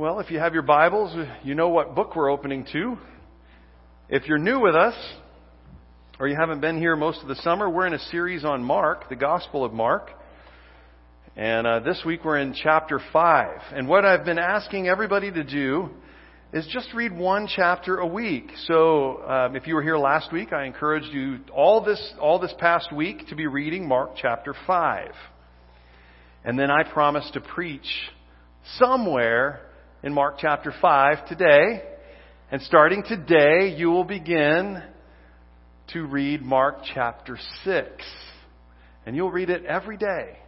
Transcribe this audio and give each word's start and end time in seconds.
Well, 0.00 0.18
if 0.18 0.30
you 0.30 0.38
have 0.38 0.54
your 0.54 0.62
Bibles, 0.62 1.14
you 1.42 1.54
know 1.54 1.68
what 1.68 1.94
book 1.94 2.16
we're 2.16 2.30
opening 2.30 2.64
to. 2.72 2.96
If 4.08 4.26
you're 4.26 4.38
new 4.38 4.58
with 4.58 4.74
us, 4.74 4.94
or 6.18 6.26
you 6.26 6.36
haven't 6.40 6.62
been 6.62 6.78
here 6.78 6.96
most 6.96 7.20
of 7.20 7.28
the 7.28 7.34
summer, 7.34 7.68
we're 7.68 7.86
in 7.86 7.92
a 7.92 7.98
series 7.98 8.42
on 8.42 8.64
Mark, 8.64 9.10
the 9.10 9.16
Gospel 9.16 9.62
of 9.62 9.74
Mark. 9.74 10.08
And 11.36 11.66
uh, 11.66 11.80
this 11.80 12.00
week 12.06 12.24
we're 12.24 12.38
in 12.38 12.54
chapter 12.54 12.98
5. 13.12 13.60
And 13.74 13.86
what 13.86 14.06
I've 14.06 14.24
been 14.24 14.38
asking 14.38 14.88
everybody 14.88 15.30
to 15.30 15.44
do 15.44 15.90
is 16.54 16.66
just 16.72 16.94
read 16.94 17.14
one 17.14 17.46
chapter 17.46 17.98
a 17.98 18.06
week. 18.06 18.52
So 18.68 19.22
um, 19.28 19.54
if 19.54 19.66
you 19.66 19.74
were 19.74 19.82
here 19.82 19.98
last 19.98 20.32
week, 20.32 20.54
I 20.54 20.64
encouraged 20.64 21.12
you 21.12 21.40
all 21.54 21.84
this, 21.84 22.14
all 22.18 22.38
this 22.38 22.54
past 22.58 22.90
week 22.90 23.26
to 23.26 23.34
be 23.34 23.46
reading 23.46 23.86
Mark 23.86 24.12
chapter 24.16 24.54
5. 24.66 25.10
And 26.46 26.58
then 26.58 26.70
I 26.70 26.84
promised 26.90 27.34
to 27.34 27.42
preach 27.42 27.84
somewhere 28.78 29.66
in 30.02 30.14
Mark 30.14 30.36
chapter 30.38 30.72
5 30.80 31.26
today. 31.26 31.82
And 32.50 32.62
starting 32.62 33.02
today, 33.06 33.74
you 33.76 33.90
will 33.90 34.04
begin 34.04 34.82
to 35.92 36.06
read 36.06 36.42
Mark 36.42 36.78
chapter 36.94 37.38
6. 37.64 37.86
And 39.04 39.14
you'll 39.14 39.30
read 39.30 39.50
it 39.50 39.64
every 39.64 39.96
day. 39.96 40.38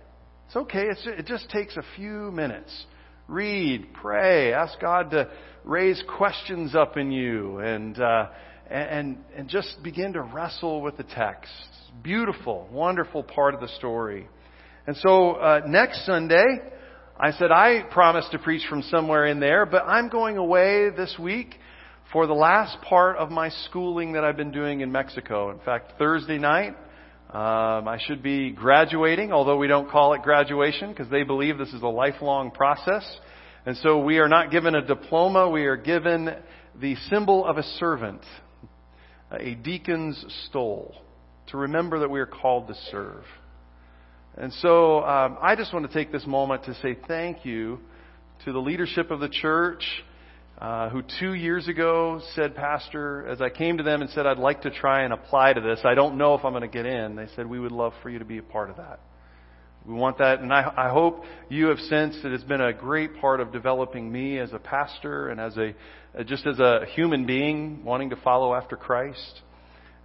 It's 0.47 0.57
okay. 0.57 0.87
It's, 0.89 1.03
it 1.07 1.27
just 1.27 1.51
takes 1.51 1.77
a 1.77 1.83
few 1.97 2.31
minutes. 2.33 2.73
Read, 3.29 3.93
pray, 3.95 4.53
ask 4.53 4.81
God 4.81 5.11
to 5.11 5.31
raise 5.65 6.03
questions 6.19 6.75
up 6.75 6.97
in 6.97 7.13
you, 7.13 7.59
and, 7.59 7.99
uh, 7.99 8.27
and, 8.69 9.17
and 9.37 9.49
just 9.49 9.83
begin 9.83 10.15
to 10.15 10.23
wrestle 10.23 10.81
with 10.83 10.97
the 10.97 11.05
text. 11.05 11.53
Beautiful, 12.03 12.69
wonderful 12.73 13.23
part 13.23 13.55
of 13.55 13.61
the 13.61 13.69
story. 13.69 14.29
And 14.87 14.97
so 14.97 15.33
uh, 15.33 15.61
next 15.67 16.05
Sunday, 16.05 16.45
I 17.23 17.31
said 17.31 17.53
I 17.53 17.83
promised 17.89 18.33
to 18.33 18.41
preach 18.41 18.67
from 18.69 18.83
somewhere 18.83 19.27
in 19.27 19.39
there, 19.39 19.65
but 19.65 19.85
I'm 19.87 20.09
going 20.09 20.39
away 20.39 20.91
this 20.91 21.15
week 21.21 21.55
for 22.13 22.27
the 22.27 22.33
last 22.33 22.77
part 22.83 23.17
of 23.17 23.31
my 23.31 23.49
schooling 23.67 24.15
that 24.15 24.25
I've 24.25 24.37
been 24.37 24.51
doing 24.51 24.81
in 24.81 24.91
Mexico. 24.91 25.53
In 25.53 25.61
fact, 25.61 25.93
Thursday 25.99 26.39
night, 26.39 26.75
um, 27.31 27.87
I 27.87 28.01
should 28.05 28.25
be 28.25 28.51
graduating, 28.51 29.31
although 29.31 29.57
we 29.57 29.69
don't 29.69 29.89
call 29.89 30.15
it 30.15 30.23
graduation 30.23 30.91
because 30.91 31.09
they 31.11 31.23
believe 31.23 31.59
this 31.59 31.73
is 31.73 31.83
a 31.83 31.87
lifelong 31.87 32.51
process. 32.51 33.05
And 33.67 33.77
so 33.77 34.01
we 34.01 34.19
are 34.19 34.29
not 34.29 34.51
given 34.51 34.75
a 34.75 34.85
diploma, 34.85 35.49
we 35.49 35.67
are 35.67 35.77
given 35.77 36.29
the 36.81 36.97
symbol 37.09 37.47
of 37.47 37.57
a 37.57 37.63
servant, 37.63 38.23
a 39.31 39.55
deacon's 39.55 40.25
stole, 40.49 40.97
to 41.51 41.57
remember 41.57 42.01
that 42.01 42.11
we 42.11 42.19
are 42.19 42.27
called 42.27 42.67
to 42.67 42.75
serve. 42.91 43.23
And 44.37 44.53
so 44.55 45.05
um, 45.05 45.37
I 45.43 45.57
just 45.57 45.75
want 45.75 45.87
to 45.91 45.93
take 45.93 46.11
this 46.11 46.27
moment 46.27 46.65
to 46.65 46.75
say 46.77 46.97
thank 47.07 47.45
you 47.45 47.81
to 48.45 48.53
the 48.53 48.59
leadership 48.59 49.11
of 49.11 49.21
the 49.21 49.29
church 49.29 49.85
uh, 50.59 50.89
who 50.89 51.03
two 51.21 51.35
years 51.35 51.69
ago 51.69 52.21
said, 52.35 52.55
Pastor, 52.55 53.27
as 53.29 53.43
I 53.43 53.51
came 53.51 53.77
to 53.77 53.83
them 53.83 54.01
and 54.01 54.11
said, 54.11 54.27
I'd 54.27 54.39
like 54.39 54.63
to 54.63 54.71
try 54.71 55.03
and 55.03 55.13
apply 55.13 55.53
to 55.53 55.61
this, 55.61 55.81
I 55.85 55.95
don't 55.95 56.17
know 56.17 56.35
if 56.35 56.45
I'm 56.45 56.53
going 56.53 56.63
to 56.63 56.69
get 56.69 56.87
in. 56.87 57.15
They 57.17 57.27
said, 57.37 57.47
We 57.47 57.61
would 57.61 57.73
love 57.73 57.93
for 58.03 58.09
you 58.09 58.21
to 58.21 58.25
be 58.25 58.39
a 58.39 58.43
part 58.43 58.71
of 58.71 58.77
that. 58.77 59.01
We 59.85 59.95
want 59.95 60.19
that, 60.19 60.39
and 60.39 60.53
I, 60.53 60.73
I 60.77 60.89
hope 60.91 61.25
you 61.49 61.67
have 61.67 61.79
sensed 61.81 62.23
that 62.23 62.31
it's 62.31 62.45
been 62.45 62.61
a 62.61 62.73
great 62.73 63.21
part 63.21 63.41
of 63.41 63.53
developing 63.53 64.11
me 64.11 64.39
as 64.39 64.53
a 64.53 64.61
pastor 64.61 65.29
and 65.29 65.41
as 65.41 65.57
a 65.57 65.75
just 66.25 66.47
as 66.47 66.61
a 66.61 66.87
human 66.95 67.27
being 67.27 67.85
wanting 67.85 68.11
to 68.11 68.17
follow 68.17 68.55
after 68.55 68.77
Christ. 68.77 69.41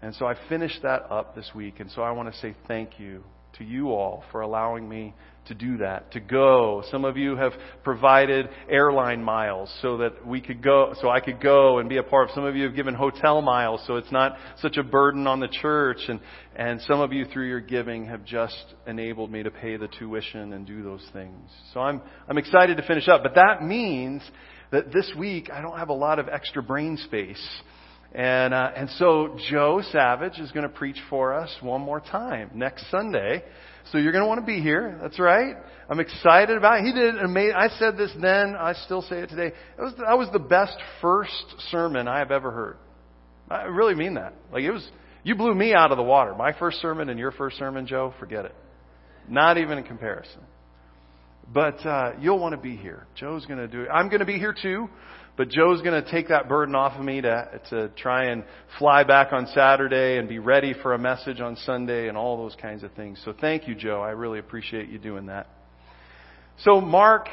And 0.02 0.16
so 0.16 0.25
I 0.25 0.36
finished 0.50 0.81
that 0.81 1.11
up 1.11 1.36
this 1.36 1.52
week, 1.53 1.80
and 1.80 1.92
so 1.92 2.02
I 2.02 2.11
want 2.11 2.33
to 2.33 2.39
say 2.39 2.55
thank 2.67 3.00
you 3.00 3.23
to 3.58 3.63
you 3.63 3.91
all 3.91 4.23
for 4.31 4.41
allowing 4.41 4.88
me 4.88 5.13
to 5.47 5.55
do 5.55 5.77
that, 5.77 6.11
to 6.11 6.19
go. 6.19 6.83
Some 6.91 7.05
of 7.05 7.17
you 7.17 7.36
have 7.36 7.53
provided 7.83 8.49
airline 8.69 9.23
miles 9.23 9.73
so 9.81 9.97
that 9.97 10.25
we 10.25 10.41
could 10.41 10.61
go, 10.61 10.94
so 11.02 11.09
I 11.09 11.19
could 11.19 11.41
go 11.41 11.80
and 11.80 11.89
be 11.89 11.97
a 11.97 12.03
part. 12.03 12.30
Of. 12.30 12.36
Some 12.36 12.44
of 12.44 12.55
you 12.55 12.66
have 12.66 12.75
given 12.75 12.94
hotel 12.94 13.41
miles 13.41 13.81
so 13.88 13.95
it's 13.95 14.11
not 14.11 14.38
such 14.61 14.77
a 14.77 14.83
burden 14.83 15.25
on 15.25 15.39
the 15.39 15.47
church. 15.47 15.99
And, 16.08 16.19
and 16.55 16.81
some 16.81 16.99
of 16.99 17.14
you 17.14 17.25
through 17.25 17.48
your 17.48 17.61
giving 17.61 18.05
have 18.08 18.26
just 18.26 18.76
enabled 18.86 19.32
me 19.32 19.43
to 19.43 19.52
pay 19.52 19.77
the 19.77 19.87
tuition 19.87 20.53
and 20.53 20.65
do 20.65 20.83
those 20.83 21.05
things. 21.14 21.49
So 21.73 21.80
I'm, 21.80 22.02
I'm 22.27 22.37
excited 22.37 22.77
to 22.77 22.83
finish 22.83 23.08
up. 23.08 23.23
But 23.23 23.36
that 23.36 23.64
means 23.64 24.21
that 24.71 24.92
this 24.92 25.09
week 25.17 25.49
I 25.52 25.61
don't 25.61 25.77
have 25.77 25.89
a 25.89 25.93
lot 25.93 26.20
of 26.20 26.27
extra 26.27 26.61
brain 26.61 26.98
space. 27.05 27.61
And, 28.14 28.54
uh, 28.54 28.72
and 28.76 28.90
so 28.92 29.38
Joe 29.50 29.82
Savage 29.92 30.40
is 30.40 30.52
going 30.52 30.64
to 30.64 30.73
preach 30.73 30.98
for 31.10 31.34
us 31.34 31.54
one 31.62 31.82
more 31.82 32.00
time 32.00 32.52
next 32.56 32.90
Sunday. 32.90 33.44
So 33.92 33.98
you're 33.98 34.12
going 34.12 34.23
to 34.23 34.28
want 34.28 34.40
to 34.42 34.45
be 34.45 34.62
here. 34.62 34.98
That's 35.02 35.20
right. 35.20 35.56
I'm 35.90 36.00
excited 36.00 36.58
about 36.58 36.80
it. 36.80 36.86
He 36.86 36.94
did 36.94 37.16
an 37.16 37.23
amazing. 37.23 37.56
I 37.56 37.70
said 37.80 37.98
this 37.98 38.12
then. 38.22 38.56
I 38.56 38.73
still 38.86 39.02
say 39.02 39.20
it 39.20 39.30
today. 39.30 39.48
It 39.48 39.82
was, 39.82 39.94
that 39.98 40.18
was 40.18 40.30
the 40.34 40.40
best 40.40 40.78
first 41.02 41.32
sermon 41.72 42.08
I 42.08 42.20
have 42.20 42.32
ever 42.32 42.52
heard. 42.52 42.78
I 43.50 43.64
really 43.64 43.95
mean 43.95 44.16
that. 44.16 44.34
Like 44.52 44.64
it 44.64 44.72
was, 44.72 44.86
you 45.24 45.36
blew 45.36 45.54
me 45.54 45.74
out 45.74 45.92
of 45.92 45.98
the 45.98 46.04
water. 46.04 46.36
My 46.36 46.54
first 46.58 46.82
sermon 46.82 47.10
and 47.10 47.20
your 47.20 47.32
first 47.32 47.58
sermon, 47.58 47.88
Joe, 47.88 48.14
forget 48.20 48.45
it. 48.45 48.56
Not 49.30 49.58
even 49.58 49.78
in 49.78 49.84
comparison. 49.84 50.42
But 51.54 51.86
uh, 51.86 52.14
you'll 52.20 52.39
want 52.39 52.56
to 52.56 52.62
be 52.62 52.76
here. 52.76 53.08
Joe's 53.16 53.45
going 53.45 53.60
to 53.60 53.68
do 53.68 53.84
it. 53.84 53.89
I'm 53.89 54.10
going 54.10 54.20
to 54.20 54.26
be 54.26 54.38
here 54.38 54.56
too. 54.60 54.89
But 55.37 55.49
Joe's 55.49 55.83
going 55.83 56.03
to 56.03 56.11
take 56.11 56.30
that 56.30 56.49
burden 56.49 56.73
off 56.73 56.98
of 56.98 57.05
me 57.05 57.21
to, 57.21 57.61
to 57.70 57.89
try 57.89 58.31
and 58.31 58.43
fly 58.80 59.03
back 59.03 59.31
on 59.31 59.45
Saturday 59.53 60.17
and 60.17 60.27
be 60.27 60.39
ready 60.39 60.73
for 60.81 60.95
a 60.95 60.98
message 60.98 61.39
on 61.39 61.55
Sunday 61.58 62.08
and 62.08 62.17
all 62.17 62.37
those 62.37 62.55
kinds 62.59 62.83
of 62.83 62.92
things. 62.93 63.21
So 63.23 63.33
thank 63.39 63.67
you, 63.67 63.76
Joe. 63.76 64.02
I 64.02 64.09
really 64.09 64.39
appreciate 64.39 64.89
you 64.89 64.97
doing 64.97 65.27
that. 65.27 65.47
So 66.64 66.81
Mark 66.81 67.27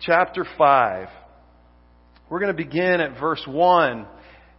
chapter 0.00 0.46
5. 0.56 1.08
We're 2.30 2.38
going 2.38 2.56
to 2.56 2.62
begin 2.62 3.00
at 3.00 3.18
verse 3.18 3.42
1. 3.44 4.06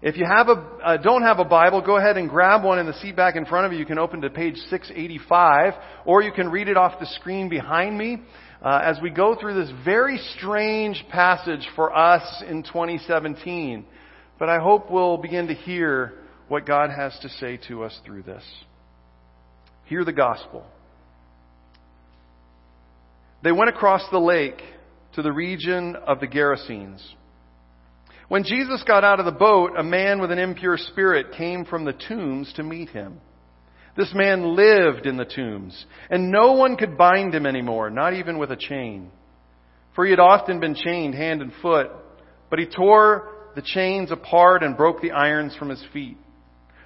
If 0.02 0.18
you 0.18 0.26
have 0.26 0.50
a, 0.50 0.54
uh, 0.84 0.98
don't 0.98 1.22
have 1.22 1.40
a 1.40 1.46
Bible, 1.46 1.82
go 1.82 1.98
ahead 1.98 2.18
and 2.18 2.30
grab 2.30 2.64
one 2.64 2.80
in 2.80 2.86
the 2.86 2.94
seat 2.96 3.16
back 3.16 3.38
in 3.38 3.46
front 3.46 3.66
of 3.66 3.72
you. 3.72 3.80
You 3.80 3.86
can 3.86 4.00
open 4.00 4.22
to 4.22 4.30
page 4.30 4.56
685, 4.70 5.74
or 6.06 6.22
you 6.22 6.32
can 6.34 6.50
read 6.50 6.68
it 6.68 6.76
off 6.76 7.00
the 7.00 7.06
screen 7.06 7.48
behind 7.48 7.98
me 7.98 8.18
uh, 8.62 8.82
as 8.84 8.98
we 9.02 9.10
go 9.10 9.36
through 9.36 9.56
this 9.56 9.72
very 9.86 10.18
strange 10.38 11.04
passage 11.10 11.68
for 11.76 11.96
us 11.96 12.44
in 12.48 12.64
2017. 12.64 13.86
But 14.38 14.50
I 14.50 14.60
hope 14.60 14.90
we'll 14.90 15.18
begin 15.18 15.48
to 15.48 15.54
hear 15.54 16.14
what 16.48 16.66
God 16.66 16.90
has 16.90 17.18
to 17.22 17.30
say 17.30 17.60
to 17.68 17.84
us 17.84 17.98
through 18.06 18.24
this. 18.24 18.44
Hear 19.86 20.04
the 20.04 20.14
gospel. 20.14 20.66
They 23.44 23.52
went 23.52 23.70
across 23.70 24.04
the 24.12 24.20
lake 24.20 24.62
to 25.14 25.22
the 25.22 25.32
region 25.32 25.96
of 25.96 26.20
the 26.20 26.28
Gerasenes. 26.28 27.02
When 28.28 28.44
Jesus 28.44 28.84
got 28.86 29.04
out 29.04 29.20
of 29.20 29.26
the 29.26 29.32
boat, 29.32 29.72
a 29.78 29.84
man 29.84 30.22
with 30.22 30.32
an 30.32 30.38
impure 30.38 30.78
spirit 30.78 31.34
came 31.36 31.66
from 31.66 31.86
the 31.86 31.94
tombs 31.94 32.52
to 32.54 32.64
meet 32.64 32.90
him. 32.90 33.20
This 34.00 34.14
man 34.14 34.56
lived 34.56 35.06
in 35.06 35.18
the 35.18 35.26
tombs, 35.26 35.86
and 36.10 36.32
no 36.32 36.54
one 36.54 36.78
could 36.78 36.98
bind 36.98 37.36
him 37.36 37.46
anymore, 37.46 37.90
not 37.90 38.14
even 38.14 38.38
with 38.38 38.50
a 38.50 38.56
chain. 38.56 39.12
For 39.94 40.06
he 40.06 40.12
had 40.12 40.22
often 40.22 40.62
been 40.62 40.74
chained 40.74 41.16
hand 41.16 41.42
and 41.42 41.52
foot, 41.62 41.90
but 42.50 42.60
he 42.60 42.66
tore 42.66 43.28
the 43.58 43.62
chains 43.62 44.10
apart 44.10 44.64
and 44.64 44.78
broke 44.78 45.02
the 45.02 45.12
irons 45.12 45.54
from 45.58 45.68
his 45.68 45.84
feet. 45.92 46.18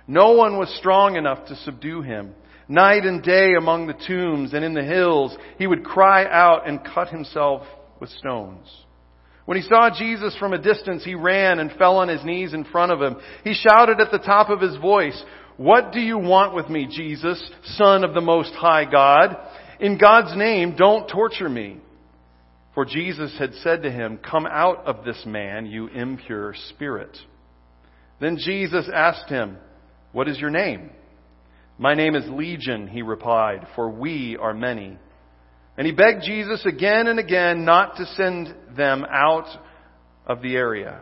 No 0.07 0.31
one 0.31 0.57
was 0.57 0.75
strong 0.79 1.15
enough 1.15 1.45
to 1.49 1.55
subdue 1.57 2.01
him. 2.01 2.33
Night 2.67 3.05
and 3.05 3.21
day 3.21 3.53
among 3.55 3.85
the 3.85 3.93
tombs 4.07 4.55
and 4.55 4.65
in 4.65 4.73
the 4.73 4.83
hills, 4.83 5.37
he 5.59 5.67
would 5.67 5.83
cry 5.83 6.25
out 6.25 6.67
and 6.67 6.83
cut 6.83 7.09
himself 7.09 7.61
with 7.99 8.09
stones. 8.09 8.67
When 9.45 9.57
he 9.57 9.67
saw 9.67 9.89
Jesus 9.95 10.35
from 10.37 10.53
a 10.53 10.57
distance, 10.57 11.03
he 11.03 11.15
ran 11.15 11.59
and 11.59 11.71
fell 11.73 11.97
on 11.97 12.07
his 12.07 12.23
knees 12.23 12.53
in 12.53 12.63
front 12.63 12.91
of 12.91 13.01
him. 13.01 13.17
He 13.43 13.53
shouted 13.53 13.99
at 13.99 14.09
the 14.09 14.17
top 14.17 14.49
of 14.49 14.61
his 14.61 14.77
voice, 14.77 15.21
what 15.57 15.91
do 15.91 15.99
you 15.99 16.17
want 16.17 16.55
with 16.55 16.69
me, 16.69 16.87
Jesus, 16.89 17.41
Son 17.75 18.03
of 18.03 18.13
the 18.13 18.21
Most 18.21 18.53
High 18.53 18.89
God? 18.89 19.37
In 19.79 19.97
God's 19.97 20.35
name, 20.37 20.75
don't 20.77 21.07
torture 21.07 21.49
me. 21.49 21.77
For 22.73 22.85
Jesus 22.85 23.35
had 23.37 23.53
said 23.55 23.83
to 23.83 23.91
him, 23.91 24.17
Come 24.17 24.47
out 24.47 24.85
of 24.87 25.05
this 25.05 25.21
man, 25.25 25.67
you 25.67 25.87
impure 25.87 26.55
spirit. 26.69 27.15
Then 28.19 28.37
Jesus 28.37 28.89
asked 28.91 29.29
him, 29.29 29.57
What 30.11 30.27
is 30.27 30.39
your 30.39 30.49
name? 30.49 30.89
My 31.77 31.93
name 31.93 32.15
is 32.15 32.23
Legion, 32.29 32.87
he 32.87 33.01
replied, 33.01 33.67
for 33.75 33.89
we 33.89 34.37
are 34.39 34.53
many. 34.53 34.97
And 35.77 35.87
he 35.87 35.93
begged 35.93 36.23
Jesus 36.23 36.63
again 36.65 37.07
and 37.07 37.19
again 37.19 37.65
not 37.65 37.97
to 37.97 38.05
send 38.05 38.53
them 38.75 39.05
out 39.11 39.47
of 40.25 40.41
the 40.41 40.55
area. 40.55 41.01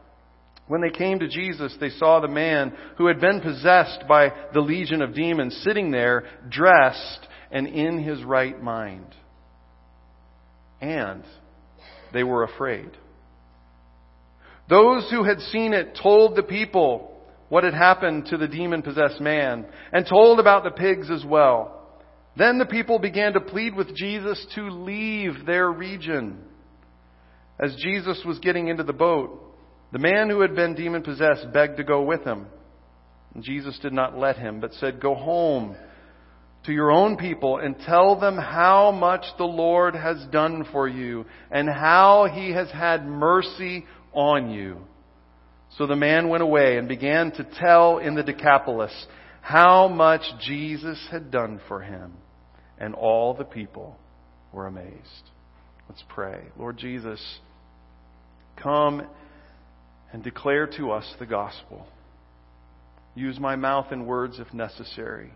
When 0.71 0.79
they 0.79 0.89
came 0.89 1.19
to 1.19 1.27
Jesus, 1.27 1.75
they 1.81 1.89
saw 1.89 2.21
the 2.21 2.29
man 2.29 2.71
who 2.97 3.07
had 3.07 3.19
been 3.19 3.41
possessed 3.41 4.05
by 4.07 4.31
the 4.53 4.61
legion 4.61 5.01
of 5.01 5.13
demons 5.13 5.53
sitting 5.65 5.91
there, 5.91 6.23
dressed 6.47 7.27
and 7.51 7.67
in 7.67 8.01
his 8.01 8.23
right 8.23 8.57
mind. 8.63 9.13
And 10.79 11.25
they 12.13 12.23
were 12.23 12.43
afraid. 12.43 12.89
Those 14.69 15.09
who 15.11 15.25
had 15.25 15.41
seen 15.41 15.73
it 15.73 15.99
told 16.01 16.37
the 16.37 16.43
people 16.43 17.19
what 17.49 17.65
had 17.65 17.73
happened 17.73 18.27
to 18.27 18.37
the 18.37 18.47
demon 18.47 18.81
possessed 18.81 19.19
man 19.19 19.65
and 19.91 20.07
told 20.07 20.39
about 20.39 20.63
the 20.63 20.71
pigs 20.71 21.11
as 21.11 21.25
well. 21.25 21.99
Then 22.37 22.59
the 22.59 22.65
people 22.65 22.97
began 22.97 23.33
to 23.33 23.41
plead 23.41 23.75
with 23.75 23.93
Jesus 23.93 24.47
to 24.55 24.69
leave 24.69 25.45
their 25.45 25.69
region. 25.69 26.39
As 27.59 27.75
Jesus 27.75 28.23
was 28.25 28.39
getting 28.39 28.69
into 28.69 28.83
the 28.83 28.93
boat, 28.93 29.50
the 29.91 29.99
man 29.99 30.29
who 30.29 30.41
had 30.41 30.55
been 30.55 30.75
demon 30.75 31.03
possessed 31.03 31.51
begged 31.53 31.77
to 31.77 31.83
go 31.83 32.01
with 32.03 32.23
him. 32.23 32.47
And 33.33 33.43
Jesus 33.43 33.77
did 33.79 33.93
not 33.93 34.17
let 34.17 34.37
him, 34.37 34.59
but 34.59 34.73
said, 34.73 35.01
Go 35.01 35.15
home 35.15 35.75
to 36.65 36.71
your 36.71 36.91
own 36.91 37.17
people 37.17 37.57
and 37.57 37.75
tell 37.85 38.19
them 38.19 38.37
how 38.37 38.91
much 38.91 39.25
the 39.37 39.45
Lord 39.45 39.95
has 39.95 40.23
done 40.31 40.65
for 40.71 40.87
you 40.87 41.25
and 41.49 41.67
how 41.67 42.27
he 42.31 42.51
has 42.51 42.69
had 42.71 43.05
mercy 43.05 43.85
on 44.13 44.51
you. 44.51 44.77
So 45.77 45.87
the 45.87 45.95
man 45.95 46.29
went 46.29 46.43
away 46.43 46.77
and 46.77 46.87
began 46.87 47.31
to 47.31 47.47
tell 47.59 47.97
in 47.97 48.15
the 48.15 48.23
Decapolis 48.23 48.93
how 49.41 49.87
much 49.87 50.21
Jesus 50.45 50.99
had 51.09 51.31
done 51.31 51.59
for 51.67 51.81
him. 51.81 52.13
And 52.77 52.93
all 52.93 53.33
the 53.33 53.45
people 53.45 53.97
were 54.51 54.67
amazed. 54.67 55.29
Let's 55.87 56.03
pray. 56.09 56.41
Lord 56.57 56.77
Jesus, 56.77 57.21
come 58.61 59.07
and 60.13 60.23
declare 60.23 60.67
to 60.77 60.91
us 60.91 61.05
the 61.19 61.25
gospel. 61.25 61.87
Use 63.15 63.39
my 63.39 63.55
mouth 63.55 63.87
and 63.91 64.05
words 64.05 64.39
if 64.39 64.53
necessary. 64.53 65.31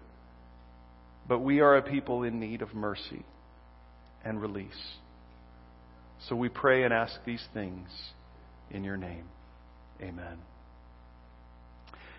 But 1.27 1.39
we 1.39 1.59
are 1.59 1.77
a 1.77 1.81
people 1.81 2.23
in 2.23 2.39
need 2.39 2.61
of 2.61 2.73
mercy 2.73 3.25
and 4.23 4.41
release. 4.41 4.69
So 6.29 6.35
we 6.35 6.49
pray 6.49 6.83
and 6.83 6.93
ask 6.93 7.13
these 7.25 7.45
things 7.53 7.87
in 8.71 8.83
your 8.83 8.97
name. 8.97 9.25
Amen. 10.01 10.37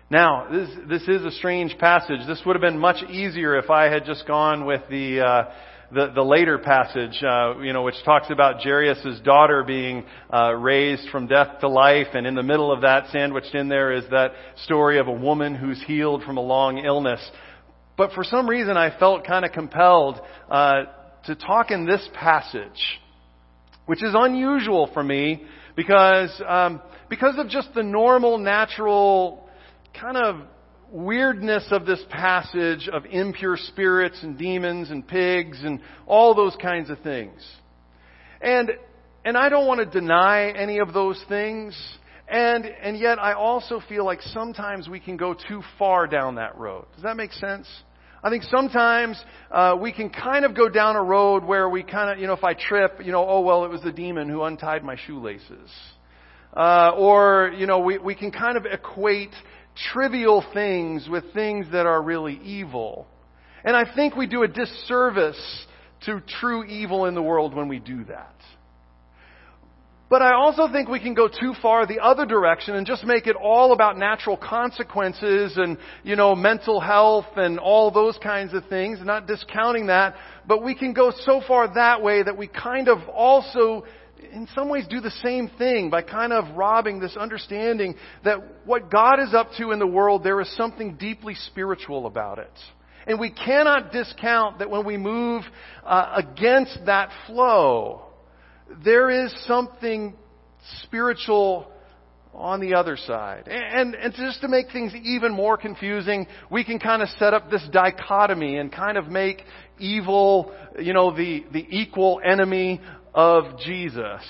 Now, 0.09 0.47
this, 0.49 0.69
this 0.87 1.01
is 1.03 1.25
a 1.25 1.31
strange 1.31 1.77
passage. 1.77 2.19
This 2.27 2.41
would 2.45 2.55
have 2.55 2.61
been 2.61 2.79
much 2.79 3.03
easier 3.09 3.57
if 3.57 3.69
I 3.69 3.85
had 3.85 4.05
just 4.05 4.25
gone 4.25 4.65
with 4.65 4.81
the, 4.89 5.19
uh, 5.19 5.51
the, 5.91 6.11
the 6.13 6.21
later 6.21 6.57
passage, 6.57 7.23
uh, 7.23 7.59
you 7.59 7.71
know, 7.71 7.83
which 7.83 7.95
talks 8.03 8.27
about 8.29 8.61
Jairus' 8.61 9.19
daughter 9.23 9.63
being 9.63 10.03
uh, 10.33 10.53
raised 10.53 11.09
from 11.09 11.27
death 11.27 11.59
to 11.61 11.69
life, 11.69 12.07
and 12.13 12.27
in 12.27 12.35
the 12.35 12.43
middle 12.43 12.71
of 12.71 12.81
that, 12.81 13.09
sandwiched 13.11 13.55
in 13.55 13.69
there, 13.69 13.93
is 13.93 14.03
that 14.11 14.33
story 14.65 14.99
of 14.99 15.07
a 15.07 15.13
woman 15.13 15.55
who's 15.55 15.81
healed 15.83 16.23
from 16.23 16.37
a 16.37 16.41
long 16.41 16.79
illness. 16.79 17.21
But 17.97 18.11
for 18.11 18.23
some 18.23 18.49
reason, 18.49 18.75
I 18.75 18.97
felt 18.99 19.25
kind 19.25 19.45
of 19.45 19.51
compelled 19.51 20.19
uh, 20.49 20.83
to 21.25 21.35
talk 21.35 21.71
in 21.71 21.85
this 21.85 22.07
passage, 22.13 22.99
which 23.85 24.03
is 24.03 24.13
unusual 24.13 24.89
for 24.93 25.03
me 25.03 25.43
because 25.75 26.41
um, 26.45 26.81
because 27.09 27.35
of 27.37 27.47
just 27.47 27.73
the 27.73 27.83
normal, 27.83 28.37
natural 28.37 29.49
kind 29.99 30.17
of 30.17 30.41
weirdness 30.91 31.67
of 31.71 31.85
this 31.85 32.03
passage 32.09 32.89
of 32.91 33.05
impure 33.05 33.57
spirits 33.57 34.17
and 34.23 34.37
demons 34.37 34.89
and 34.89 35.07
pigs 35.07 35.59
and 35.63 35.79
all 36.05 36.33
those 36.33 36.55
kinds 36.61 36.89
of 36.89 36.99
things. 36.99 37.45
And, 38.41 38.71
and 39.25 39.37
I 39.37 39.49
don't 39.49 39.67
want 39.67 39.79
to 39.79 39.99
deny 39.99 40.51
any 40.51 40.79
of 40.79 40.93
those 40.93 41.21
things. 41.27 41.77
And, 42.27 42.65
and 42.65 42.97
yet 42.97 43.19
I 43.19 43.33
also 43.33 43.81
feel 43.87 44.05
like 44.05 44.21
sometimes 44.21 44.89
we 44.89 44.99
can 44.99 45.17
go 45.17 45.33
too 45.33 45.61
far 45.79 46.07
down 46.07 46.35
that 46.35 46.57
road. 46.57 46.85
Does 46.95 47.03
that 47.03 47.17
make 47.17 47.31
sense? 47.33 47.67
I 48.23 48.29
think 48.29 48.43
sometimes 48.43 49.21
uh, 49.51 49.77
we 49.79 49.93
can 49.93 50.09
kind 50.09 50.43
of 50.43 50.55
go 50.55 50.67
down 50.69 50.95
a 50.95 51.03
road 51.03 51.43
where 51.43 51.69
we 51.69 51.83
kind 51.83 52.11
of, 52.11 52.19
you 52.19 52.27
know, 52.27 52.33
if 52.33 52.43
I 52.43 52.53
trip, 52.53 52.99
you 53.03 53.11
know, 53.11 53.25
oh 53.27 53.41
well, 53.41 53.63
it 53.63 53.69
was 53.69 53.81
the 53.81 53.91
demon 53.91 54.27
who 54.27 54.43
untied 54.43 54.83
my 54.83 54.97
shoelaces. 55.05 55.71
Uh, 56.53 56.91
or, 56.97 57.53
you 57.55 57.67
know, 57.67 57.79
we, 57.79 57.99
we 57.99 58.15
can 58.15 58.31
kind 58.31 58.57
of 58.57 58.65
equate 58.65 59.33
trivial 59.93 60.43
things 60.53 61.07
with 61.09 61.33
things 61.33 61.67
that 61.71 61.85
are 61.85 62.01
really 62.01 62.39
evil. 62.43 63.07
And 63.63 63.75
I 63.75 63.85
think 63.95 64.15
we 64.15 64.27
do 64.27 64.43
a 64.43 64.47
disservice 64.47 65.65
to 66.05 66.21
true 66.39 66.63
evil 66.63 67.05
in 67.05 67.15
the 67.15 67.21
world 67.21 67.53
when 67.53 67.67
we 67.67 67.79
do 67.79 68.03
that. 68.05 68.33
But 70.09 70.21
I 70.21 70.33
also 70.35 70.71
think 70.71 70.87
we 70.87 71.01
can 71.01 71.13
go 71.13 71.27
too 71.27 71.53
far 71.61 71.85
the 71.85 71.99
other 71.99 72.25
direction 72.25 72.75
and 72.75 72.87
just 72.87 73.03
make 73.03 73.27
it 73.27 73.35
all 73.35 73.73
about 73.73 73.97
natural 73.97 74.37
consequences 74.37 75.57
and, 75.57 75.77
you 76.03 76.15
know, 76.15 76.33
mental 76.33 76.79
health 76.79 77.25
and 77.35 77.59
all 77.59 77.91
those 77.91 78.17
kinds 78.23 78.53
of 78.53 78.65
things, 78.67 78.99
not 79.03 79.27
discounting 79.27 79.87
that, 79.87 80.15
but 80.47 80.63
we 80.63 80.75
can 80.75 80.93
go 80.93 81.11
so 81.25 81.41
far 81.45 81.73
that 81.73 82.01
way 82.01 82.23
that 82.23 82.37
we 82.37 82.47
kind 82.47 82.87
of 82.87 82.99
also 83.09 83.83
in 84.31 84.47
some 84.53 84.69
ways 84.69 84.85
do 84.89 84.99
the 84.99 85.11
same 85.23 85.49
thing 85.57 85.89
by 85.89 86.01
kind 86.01 86.33
of 86.33 86.55
robbing 86.55 86.99
this 86.99 87.15
understanding 87.17 87.95
that 88.23 88.39
what 88.65 88.91
God 88.91 89.19
is 89.19 89.33
up 89.33 89.51
to 89.57 89.71
in 89.71 89.79
the 89.79 89.87
world, 89.87 90.23
there 90.23 90.41
is 90.41 90.53
something 90.55 90.95
deeply 90.95 91.35
spiritual 91.35 92.05
about 92.05 92.39
it. 92.39 92.51
And 93.05 93.19
we 93.19 93.31
cannot 93.31 93.91
discount 93.91 94.59
that 94.59 94.69
when 94.69 94.85
we 94.85 94.97
move 94.97 95.43
uh, 95.85 96.21
against 96.23 96.77
that 96.85 97.09
flow, 97.25 98.03
there 98.83 99.09
is 99.09 99.33
something 99.47 100.13
spiritual 100.83 101.71
on 102.33 102.59
the 102.59 102.75
other 102.75 102.97
side. 102.97 103.47
And, 103.47 103.95
and 103.95 104.13
just 104.13 104.41
to 104.41 104.47
make 104.47 104.71
things 104.71 104.93
even 104.93 105.33
more 105.33 105.57
confusing, 105.57 106.27
we 106.51 106.63
can 106.63 106.79
kind 106.79 107.01
of 107.01 107.09
set 107.17 107.33
up 107.33 107.49
this 107.49 107.65
dichotomy 107.71 108.57
and 108.57 108.71
kind 108.71 108.97
of 108.97 109.07
make 109.07 109.41
evil, 109.79 110.53
you 110.79 110.93
know, 110.93 111.15
the, 111.15 111.45
the 111.51 111.65
equal 111.69 112.21
enemy 112.23 112.81
of 113.17 113.57
Jesus 113.59 114.21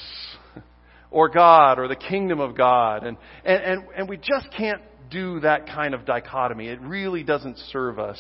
or 1.12 1.28
God 1.28 1.78
or 1.78 1.90
the 1.90 1.96
kingdom 1.98 2.40
of 2.40 2.56
God. 2.56 3.06
And, 3.06 3.18
and, 3.44 3.64
and, 3.64 3.84
and 3.98 4.10
we 4.10 4.16
just 4.16 4.48
can't 4.56 4.82
do 5.12 5.42
that 5.42 5.68
kind 5.68 5.94
of 5.94 6.06
dichotomy. 6.06 6.70
It 6.70 6.80
really 6.82 7.24
doesn't 7.24 7.58
serve 7.72 8.00
us 8.00 8.18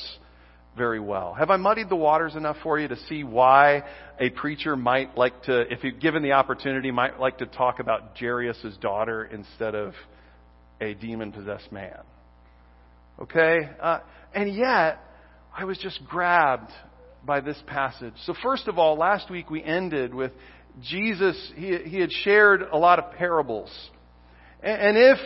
very 0.78 1.00
well. 1.00 1.34
Have 1.34 1.50
I 1.50 1.56
muddied 1.56 1.90
the 1.90 1.96
waters 1.96 2.36
enough 2.36 2.58
for 2.64 2.78
you 2.78 2.90
to 2.90 2.98
see 3.08 3.24
why 3.24 3.84
a 4.19 4.30
preacher 4.30 4.75
might 4.75 5.18
like 5.18 5.42
to, 5.44 5.62
if 5.72 5.84
you're 5.84 5.94
given 5.94 6.22
the 6.22 6.34
opportunity, 6.34 6.92
might 6.92 7.18
like 7.18 7.38
to 7.38 7.46
talk 7.46 7.80
about 7.80 8.18
Jairus' 8.19 8.78
daughter 8.81 9.24
instead 9.24 9.74
of 9.74 9.94
a 10.81 10.94
demon 10.94 11.31
possessed 11.31 11.72
man? 11.72 12.02
Okay? 13.22 13.69
Uh, 13.81 14.00
and 14.36 14.54
yet, 14.54 15.00
I 15.57 15.64
was 15.64 15.78
just 15.78 16.06
grabbed 16.06 16.71
by 17.28 17.42
this 17.42 17.62
passage. 17.68 18.14
So, 18.26 18.33
first 18.42 18.68
of 18.68 18.80
all, 18.80 18.97
last 18.97 19.30
week 19.30 19.50
we 19.50 19.64
ended 19.64 20.16
with 20.16 20.31
Jesus, 20.81 21.52
he, 21.56 21.78
he 21.78 22.00
had 22.00 22.12
shared 22.12 22.62
a 22.62 22.78
lot 22.78 23.00
of 23.00 23.12
parables. 23.14 23.72
And, 24.62 24.81
and 24.81 24.98
if 24.98 25.18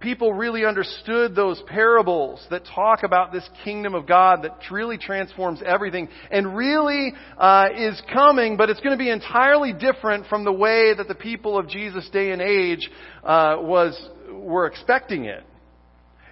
people 0.00 0.32
really 0.32 0.64
understood 0.64 1.34
those 1.34 1.62
parables 1.66 2.44
that 2.50 2.62
talk 2.74 3.02
about 3.02 3.32
this 3.32 3.48
kingdom 3.64 3.94
of 3.94 4.06
God 4.06 4.42
that 4.42 4.58
really 4.70 4.96
transforms 4.96 5.60
everything 5.64 6.08
and 6.30 6.56
really 6.56 7.12
uh, 7.38 7.68
is 7.76 8.00
coming, 8.12 8.56
but 8.56 8.70
it's 8.70 8.80
going 8.80 8.96
to 8.96 9.02
be 9.02 9.10
entirely 9.10 9.72
different 9.72 10.26
from 10.26 10.44
the 10.44 10.52
way 10.52 10.94
that 10.94 11.06
the 11.06 11.14
people 11.14 11.58
of 11.58 11.68
Jesus' 11.68 12.08
day 12.10 12.32
and 12.32 12.40
age 12.40 12.90
uh, 13.22 13.56
was 13.60 13.98
were 14.30 14.66
expecting 14.66 15.26
it. 15.26 15.44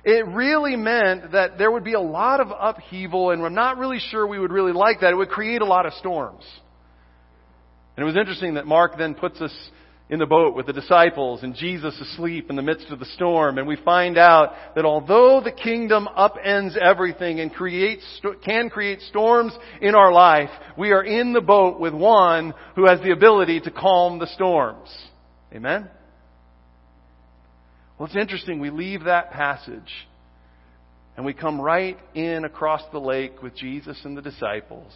It 0.04 0.26
really 0.26 0.76
meant 0.76 1.32
that 1.32 1.58
there 1.58 1.70
would 1.70 1.84
be 1.84 1.92
a 1.92 2.00
lot 2.00 2.40
of 2.40 2.48
upheaval, 2.58 3.30
and 3.30 3.44
I'm 3.44 3.54
not 3.54 3.76
really 3.76 3.98
sure 3.98 4.26
we 4.26 4.38
would 4.38 4.52
really 4.52 4.72
like 4.72 5.00
that. 5.00 5.10
It 5.10 5.16
would 5.16 5.28
create 5.28 5.60
a 5.60 5.66
lot 5.66 5.84
of 5.84 5.92
storms. 5.94 6.44
And 7.98 8.04
it 8.04 8.06
was 8.06 8.16
interesting 8.16 8.54
that 8.54 8.64
Mark 8.64 8.96
then 8.96 9.16
puts 9.16 9.40
us 9.40 9.52
in 10.08 10.20
the 10.20 10.26
boat 10.26 10.54
with 10.54 10.66
the 10.66 10.72
disciples 10.72 11.42
and 11.42 11.52
Jesus 11.52 12.00
asleep 12.00 12.48
in 12.48 12.54
the 12.54 12.62
midst 12.62 12.90
of 12.90 13.00
the 13.00 13.04
storm. 13.06 13.58
And 13.58 13.66
we 13.66 13.74
find 13.74 14.16
out 14.16 14.52
that 14.76 14.84
although 14.84 15.40
the 15.42 15.50
kingdom 15.50 16.08
upends 16.16 16.76
everything 16.76 17.40
and 17.40 17.52
creates, 17.52 18.04
can 18.44 18.70
create 18.70 19.00
storms 19.00 19.52
in 19.82 19.96
our 19.96 20.12
life, 20.12 20.48
we 20.76 20.92
are 20.92 21.02
in 21.02 21.32
the 21.32 21.40
boat 21.40 21.80
with 21.80 21.92
one 21.92 22.54
who 22.76 22.86
has 22.86 23.00
the 23.00 23.10
ability 23.10 23.62
to 23.62 23.70
calm 23.72 24.20
the 24.20 24.28
storms. 24.28 24.96
Amen? 25.52 25.90
Well, 27.98 28.06
it's 28.06 28.14
interesting. 28.14 28.60
We 28.60 28.70
leave 28.70 29.06
that 29.06 29.32
passage 29.32 29.92
and 31.16 31.26
we 31.26 31.32
come 31.32 31.60
right 31.60 31.98
in 32.14 32.44
across 32.44 32.82
the 32.92 33.00
lake 33.00 33.42
with 33.42 33.56
Jesus 33.56 34.00
and 34.04 34.16
the 34.16 34.22
disciples 34.22 34.92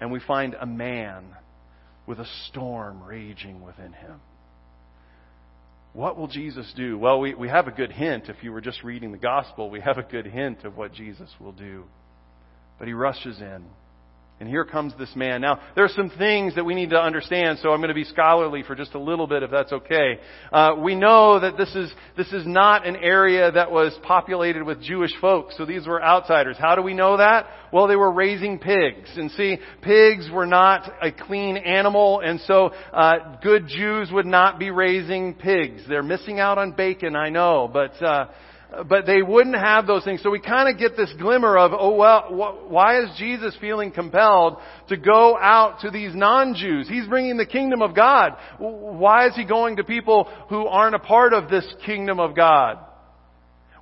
and 0.00 0.12
we 0.12 0.20
find 0.20 0.54
a 0.54 0.64
man 0.64 1.24
with 2.10 2.18
a 2.18 2.26
storm 2.48 3.00
raging 3.04 3.62
within 3.62 3.92
him. 3.92 4.20
What 5.92 6.18
will 6.18 6.26
Jesus 6.26 6.72
do? 6.76 6.98
Well, 6.98 7.20
we, 7.20 7.34
we 7.34 7.48
have 7.48 7.68
a 7.68 7.70
good 7.70 7.92
hint. 7.92 8.28
If 8.28 8.42
you 8.42 8.50
were 8.50 8.60
just 8.60 8.82
reading 8.82 9.12
the 9.12 9.18
gospel, 9.18 9.70
we 9.70 9.80
have 9.80 9.96
a 9.96 10.02
good 10.02 10.26
hint 10.26 10.64
of 10.64 10.76
what 10.76 10.92
Jesus 10.92 11.30
will 11.38 11.52
do. 11.52 11.84
But 12.80 12.88
he 12.88 12.94
rushes 12.94 13.40
in 13.40 13.64
And 14.40 14.48
here 14.48 14.64
comes 14.64 14.94
this 14.98 15.14
man. 15.14 15.42
Now, 15.42 15.60
there 15.74 15.84
are 15.84 15.90
some 15.94 16.08
things 16.16 16.54
that 16.54 16.64
we 16.64 16.74
need 16.74 16.90
to 16.90 16.98
understand, 16.98 17.58
so 17.60 17.72
I'm 17.72 17.80
going 17.80 17.88
to 17.88 17.94
be 17.94 18.04
scholarly 18.04 18.62
for 18.62 18.74
just 18.74 18.94
a 18.94 18.98
little 18.98 19.26
bit, 19.26 19.42
if 19.42 19.50
that's 19.50 19.70
okay. 19.70 20.18
Uh, 20.50 20.76
we 20.78 20.94
know 20.94 21.38
that 21.38 21.58
this 21.58 21.68
is 21.74 21.92
this 22.16 22.32
is 22.32 22.46
not 22.46 22.86
an 22.86 22.96
area 22.96 23.52
that 23.52 23.70
was 23.70 23.94
populated 24.02 24.62
with 24.62 24.80
Jewish 24.80 25.12
folks, 25.20 25.58
so 25.58 25.66
these 25.66 25.86
were 25.86 26.02
outsiders. 26.02 26.56
How 26.58 26.74
do 26.74 26.80
we 26.80 26.94
know 26.94 27.18
that? 27.18 27.48
Well, 27.70 27.86
they 27.86 27.96
were 27.96 28.10
raising 28.10 28.58
pigs, 28.58 29.10
and 29.14 29.30
see, 29.32 29.58
pigs 29.82 30.30
were 30.32 30.46
not 30.46 30.90
a 31.02 31.12
clean 31.12 31.58
animal, 31.58 32.20
and 32.20 32.40
so 32.40 32.70
uh, 32.94 33.36
good 33.42 33.68
Jews 33.68 34.10
would 34.10 34.24
not 34.24 34.58
be 34.58 34.70
raising 34.70 35.34
pigs. 35.34 35.82
They're 35.86 36.02
missing 36.02 36.40
out 36.40 36.56
on 36.56 36.72
bacon, 36.72 37.14
I 37.14 37.28
know, 37.28 37.68
but. 37.70 38.02
Uh, 38.02 38.28
but 38.88 39.06
they 39.06 39.22
wouldn't 39.22 39.56
have 39.56 39.86
those 39.86 40.04
things. 40.04 40.22
So 40.22 40.30
we 40.30 40.40
kind 40.40 40.68
of 40.68 40.78
get 40.78 40.96
this 40.96 41.12
glimmer 41.18 41.58
of, 41.58 41.72
oh 41.74 41.94
well, 41.94 42.66
why 42.68 43.02
is 43.02 43.10
Jesus 43.18 43.56
feeling 43.60 43.90
compelled 43.90 44.58
to 44.88 44.96
go 44.96 45.36
out 45.36 45.80
to 45.80 45.90
these 45.90 46.14
non-Jews? 46.14 46.88
He's 46.88 47.06
bringing 47.06 47.36
the 47.36 47.46
kingdom 47.46 47.82
of 47.82 47.94
God. 47.94 48.36
Why 48.58 49.26
is 49.26 49.34
he 49.34 49.44
going 49.44 49.76
to 49.76 49.84
people 49.84 50.28
who 50.48 50.66
aren't 50.66 50.94
a 50.94 51.00
part 51.00 51.32
of 51.32 51.50
this 51.50 51.66
kingdom 51.84 52.20
of 52.20 52.36
God? 52.36 52.78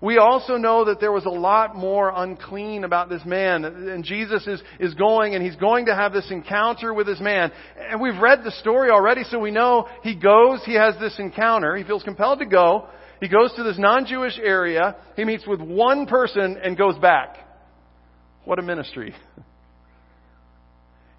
We 0.00 0.18
also 0.18 0.57
know 0.57 0.85
that 0.85 1.00
there 1.00 1.11
was 1.11 1.25
a 1.25 1.30
lot 1.30 1.75
more 1.75 2.12
unclean 2.14 2.85
about 2.85 3.09
this 3.09 3.25
man. 3.25 3.64
And 3.64 4.04
Jesus 4.04 4.47
is, 4.47 4.62
is 4.78 4.95
going 4.95 5.35
and 5.35 5.45
he's 5.45 5.57
going 5.57 5.87
to 5.87 5.95
have 5.95 6.12
this 6.12 6.30
encounter 6.30 6.95
with 6.95 7.07
this 7.07 7.21
man. 7.21 7.50
And 7.90 8.00
we've 8.00 8.18
read 8.18 8.45
the 8.45 8.52
story 8.52 8.90
already, 8.90 9.25
so 9.25 9.40
we 9.40 9.50
know 9.50 9.88
he 10.04 10.14
goes, 10.14 10.61
he 10.64 10.75
has 10.75 10.95
this 11.00 11.18
encounter, 11.18 11.75
he 11.76 11.83
feels 11.83 12.04
compelled 12.04 12.38
to 12.38 12.47
go. 12.47 12.88
He 13.21 13.29
goes 13.29 13.53
to 13.57 13.63
this 13.63 13.79
non-Jewish 13.79 14.39
area. 14.43 14.97
He 15.17 15.25
meets 15.25 15.47
with 15.47 15.61
one 15.61 16.07
person 16.07 16.59
and 16.63 16.77
goes 16.77 16.97
back. 16.99 17.37
What 18.45 18.59
a 18.59 18.63
ministry. 18.63 19.15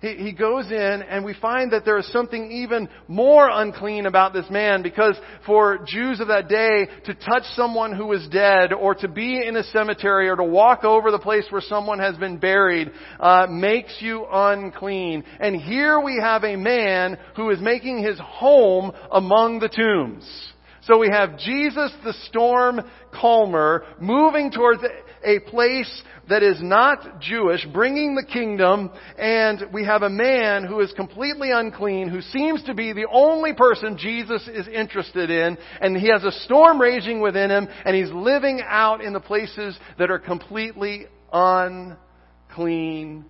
He, 0.02 0.16
he 0.16 0.32
goes 0.32 0.72
in 0.72 0.74
and 0.74 1.26
we 1.26 1.34
find 1.34 1.74
that 1.74 1.84
there 1.84 1.98
is 1.98 2.10
something 2.14 2.52
even 2.52 2.88
more 3.08 3.50
unclean 3.52 4.06
about 4.06 4.32
this 4.32 4.46
man 4.50 4.82
because 4.82 5.18
for 5.46 5.80
Jews 5.86 6.22
of 6.22 6.30
that 6.30 6.48
day 6.48 6.88
to 7.06 7.14
touch 7.14 7.44
someone 7.56 7.94
who 7.94 8.14
is 8.14 8.26
dead 8.30 8.72
or 8.72 8.96
to 8.96 9.10
be 9.10 9.46
in 9.46 9.58
a 9.58 9.64
cemetery 9.64 10.30
or 10.30 10.38
to 10.38 10.44
walk 10.44 10.86
over 10.86 11.12
the 11.12 11.20
place 11.20 11.46
where 11.50 11.62
someone 11.62 12.00
has 12.00 12.16
been 12.16 12.38
buried 12.38 12.92
uh, 13.20 13.48
makes 13.50 13.98
you 14.00 14.26
unclean. 14.32 15.26
And 15.40 15.58
here 15.58 16.00
we 16.00 16.18
have 16.22 16.46
a 16.46 16.56
man 16.56 17.18
who 17.36 17.50
is 17.50 17.60
making 17.60 18.02
his 18.02 18.18
home 18.20 18.94
among 19.12 19.60
the 19.60 19.68
tombs. 19.68 20.54
So 20.90 20.98
we 20.98 21.10
have 21.10 21.38
Jesus, 21.38 21.94
the 22.04 22.16
storm 22.26 22.82
calmer, 23.14 23.86
moving 24.02 24.50
towards 24.50 24.82
a 25.24 25.40
place 25.42 26.02
that 26.30 26.42
is 26.42 26.58
not 26.64 27.22
Jewish, 27.22 27.64
bringing 27.72 28.16
the 28.16 28.26
kingdom, 28.26 28.90
and 29.16 29.66
we 29.72 29.86
have 29.86 30.02
a 30.02 30.10
man 30.10 30.66
who 30.66 30.80
is 30.80 30.92
completely 30.94 31.52
unclean, 31.52 32.10
who 32.10 32.22
seems 32.22 32.64
to 32.64 32.74
be 32.74 32.92
the 32.92 33.06
only 33.12 33.54
person 33.54 34.00
Jesus 34.00 34.48
is 34.48 34.68
interested 34.68 35.30
in, 35.30 35.60
and 35.80 35.96
he 35.96 36.10
has 36.10 36.24
a 36.24 36.32
storm 36.32 36.82
raging 36.82 37.22
within 37.22 37.52
him, 37.52 37.68
and 37.86 37.96
he's 37.96 38.12
living 38.12 38.60
out 38.66 39.04
in 39.04 39.14
the 39.14 39.20
places 39.20 39.78
that 40.00 40.10
are 40.10 40.18
completely 40.18 41.06
unclean 41.32 43.26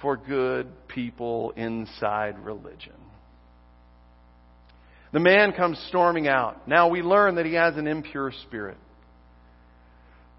for 0.00 0.16
good 0.16 0.68
people 0.88 1.50
inside 1.54 2.38
religion. 2.38 2.94
The 5.14 5.20
man 5.20 5.52
comes 5.52 5.78
storming 5.90 6.26
out. 6.26 6.66
Now 6.66 6.88
we 6.88 7.00
learn 7.00 7.36
that 7.36 7.46
he 7.46 7.52
has 7.54 7.76
an 7.76 7.86
impure 7.86 8.32
spirit. 8.48 8.76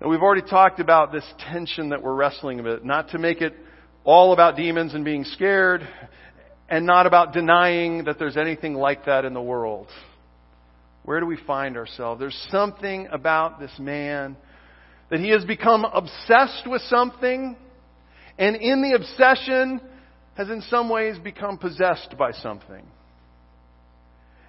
Now 0.01 0.09
we've 0.09 0.21
already 0.21 0.41
talked 0.41 0.81
about 0.81 1.13
this 1.13 1.23
tension 1.49 1.89
that 1.89 2.03
we're 2.03 2.13
wrestling 2.13 2.61
with, 2.61 2.83
not 2.83 3.11
to 3.11 3.17
make 3.17 3.39
it 3.39 3.55
all 4.03 4.33
about 4.33 4.57
demons 4.57 4.93
and 4.93 5.05
being 5.05 5.23
scared, 5.23 5.87
and 6.67 6.85
not 6.85 7.07
about 7.07 7.31
denying 7.31 8.03
that 8.03 8.19
there's 8.19 8.35
anything 8.35 8.73
like 8.73 9.05
that 9.05 9.23
in 9.23 9.33
the 9.33 9.41
world. 9.41 9.87
Where 11.03 11.21
do 11.21 11.25
we 11.25 11.37
find 11.47 11.77
ourselves? 11.77 12.19
There's 12.19 12.47
something 12.51 13.07
about 13.13 13.61
this 13.61 13.71
man 13.79 14.35
that 15.09 15.21
he 15.21 15.29
has 15.29 15.45
become 15.45 15.85
obsessed 15.85 16.67
with 16.67 16.81
something, 16.89 17.55
and 18.37 18.57
in 18.57 18.81
the 18.81 18.93
obsession 18.93 19.79
has 20.33 20.49
in 20.49 20.61
some 20.63 20.89
ways 20.89 21.17
become 21.17 21.57
possessed 21.57 22.17
by 22.17 22.33
something. 22.33 22.85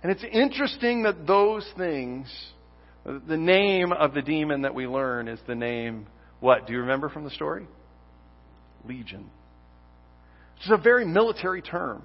And 0.06 0.14
it's 0.14 0.24
interesting 0.32 1.02
that 1.02 1.26
those 1.26 1.68
things, 1.76 2.32
the 3.04 3.36
name 3.36 3.90
of 3.90 4.14
the 4.14 4.22
demon 4.22 4.62
that 4.62 4.72
we 4.72 4.86
learn 4.86 5.26
is 5.26 5.40
the 5.48 5.56
name, 5.56 6.06
what? 6.38 6.64
Do 6.64 6.74
you 6.74 6.78
remember 6.82 7.08
from 7.08 7.24
the 7.24 7.30
story? 7.30 7.66
Legion. 8.84 9.28
It's 10.58 10.70
a 10.70 10.76
very 10.76 11.04
military 11.04 11.60
term. 11.60 12.04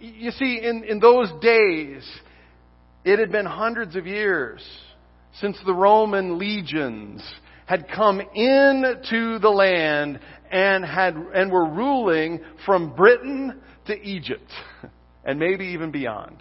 You 0.00 0.32
see, 0.32 0.58
in, 0.60 0.82
in 0.82 0.98
those 0.98 1.28
days, 1.40 2.04
it 3.04 3.20
had 3.20 3.30
been 3.30 3.46
hundreds 3.46 3.94
of 3.94 4.08
years 4.08 4.60
since 5.34 5.56
the 5.64 5.72
Roman 5.72 6.36
legions 6.36 7.22
had 7.66 7.86
come 7.86 8.20
into 8.20 9.38
the 9.38 9.50
land 9.50 10.18
and 10.50 10.84
had 10.84 11.14
and 11.14 11.52
were 11.52 11.70
ruling 11.70 12.40
from 12.66 12.96
Britain 12.96 13.60
to 13.86 13.94
Egypt. 14.02 14.50
and 15.24 15.38
maybe 15.38 15.66
even 15.66 15.90
beyond. 15.90 16.36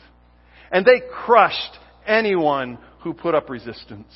And 0.71 0.85
they 0.85 1.01
crushed 1.25 1.77
anyone 2.05 2.77
who 3.01 3.13
put 3.13 3.35
up 3.35 3.49
resistance. 3.49 4.13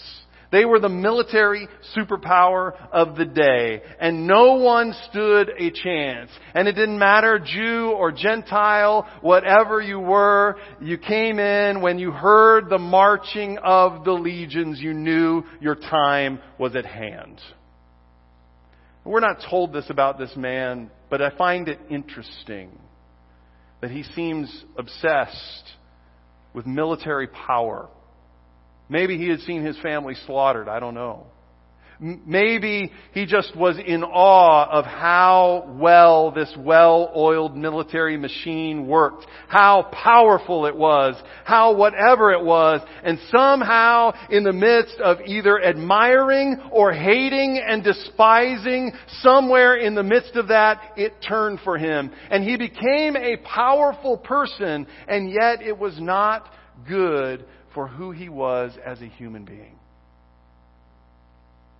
They 0.54 0.66
were 0.66 0.80
the 0.80 0.88
military 0.88 1.68
superpower 1.98 2.74
of 2.92 3.16
the 3.16 3.26
day, 3.26 3.82
and 4.00 4.28
no 4.28 4.54
one 4.54 4.94
stood 5.10 5.50
a 5.50 5.72
chance. 5.72 6.30
And 6.54 6.68
it 6.68 6.74
didn't 6.74 7.00
matter, 7.00 7.40
Jew 7.40 7.90
or 7.90 8.12
Gentile, 8.12 9.10
whatever 9.22 9.82
you 9.82 10.00
were, 10.00 10.58
you 10.80 11.00
came 11.00 11.40
in 11.40 11.82
when 11.82 11.98
you 11.98 12.12
heard 12.12 12.70
the 12.70 12.78
marching 12.78 13.58
of 13.64 14.06
the 14.06 14.12
legions, 14.12 14.80
you 14.80 14.94
knew 14.94 15.42
your 15.60 15.74
time 15.74 16.40
was 16.60 16.76
at 16.76 16.86
hand. 16.86 17.42
We're 19.04 19.22
not 19.22 19.44
told 19.50 19.74
this 19.74 19.90
about 19.90 20.20
this 20.20 20.36
man, 20.36 20.92
but 21.10 21.20
I 21.20 21.36
find 21.36 21.68
it 21.68 21.80
interesting 21.90 22.78
that 23.84 23.92
he 23.92 24.04
seems 24.16 24.64
obsessed 24.78 25.74
with 26.54 26.66
military 26.66 27.28
power. 27.28 27.90
Maybe 28.88 29.18
he 29.18 29.28
had 29.28 29.42
seen 29.42 29.62
his 29.62 29.78
family 29.80 30.14
slaughtered. 30.26 30.70
I 30.70 30.80
don't 30.80 30.94
know. 30.94 31.28
Maybe 32.04 32.92
he 33.14 33.26
just 33.26 33.56
was 33.56 33.78
in 33.78 34.04
awe 34.04 34.70
of 34.70 34.84
how 34.84 35.74
well 35.80 36.32
this 36.32 36.54
well-oiled 36.58 37.56
military 37.56 38.18
machine 38.18 38.88
worked, 38.88 39.26
how 39.48 39.84
powerful 39.84 40.66
it 40.66 40.76
was, 40.76 41.16
how 41.46 41.76
whatever 41.76 42.34
it 42.34 42.44
was, 42.44 42.82
and 43.06 43.18
somehow 43.32 44.12
in 44.30 44.44
the 44.44 44.52
midst 44.52 45.00
of 45.00 45.22
either 45.26 45.64
admiring 45.64 46.62
or 46.74 46.92
hating 46.92 47.64
and 47.66 47.86
despising, 47.86 48.92
somewhere 49.22 49.78
in 49.78 49.96
the 49.96 50.04
midst 50.04 50.36
of 50.36 50.50
that, 50.50 50.82
it 50.98 51.14
turned 51.26 51.62
for 51.62 51.78
him. 51.78 52.12
And 52.30 52.44
he 52.44 52.58
became 52.58 53.16
a 53.16 53.38
powerful 53.38 54.18
person, 54.18 54.88
and 55.08 55.32
yet 55.32 55.62
it 55.62 55.78
was 55.78 55.98
not 56.02 56.50
good 56.86 57.46
for 57.74 57.88
who 57.88 58.12
he 58.12 58.28
was 58.28 58.78
as 58.86 59.02
a 59.02 59.08
human 59.08 59.46
being 59.46 59.80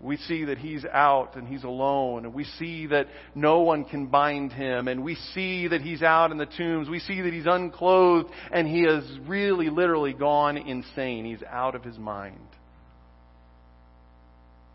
we 0.04 0.18
see 0.18 0.46
that 0.46 0.58
he's 0.58 0.84
out 0.86 1.36
and 1.36 1.48
he's 1.48 1.64
alone, 1.64 2.26
and 2.26 2.34
we 2.34 2.44
see 2.44 2.88
that 2.88 3.08
no 3.34 3.62
one 3.62 3.86
can 3.86 4.08
bind 4.08 4.52
him, 4.52 4.88
and 4.88 5.04
we 5.04 5.16
see 5.34 5.70
that 5.70 5.82
he's 5.82 6.04
out 6.04 6.32
in 6.32 6.38
the 6.38 6.46
tombs, 6.46 6.90
we 6.90 7.00
see 7.00 7.22
that 7.22 7.32
he's 7.32 7.46
unclothed, 7.46 8.30
and 8.52 8.68
he 8.68 8.84
has 8.84 9.04
really 9.26 9.70
literally 9.70 10.14
gone 10.14 10.58
insane. 10.58 11.26
He's 11.26 11.44
out 11.50 11.74
of 11.74 11.84
his 11.84 11.98
mind. 11.98 12.48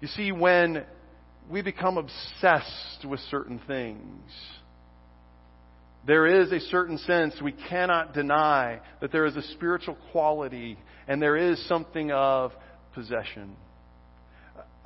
You 0.01 0.09
see, 0.09 0.33
when 0.33 0.85
we 1.51 1.61
become 1.61 1.99
obsessed 1.99 3.05
with 3.07 3.21
certain 3.31 3.61
things, 3.67 4.31
there 6.07 6.27
is 6.27 6.53
a 6.53 6.61
certain 6.61 6.97
sense 6.99 7.35
we 7.43 7.53
cannot 7.53 8.15
deny 8.15 8.81
that 9.01 9.13
there 9.13 9.27
is 9.27 9.37
a 9.37 9.43
spiritual 9.55 9.99
quality 10.11 10.79
and 11.07 11.21
there 11.21 11.37
is 11.37 11.63
something 11.69 12.11
of 12.13 12.53
possession. 12.95 13.57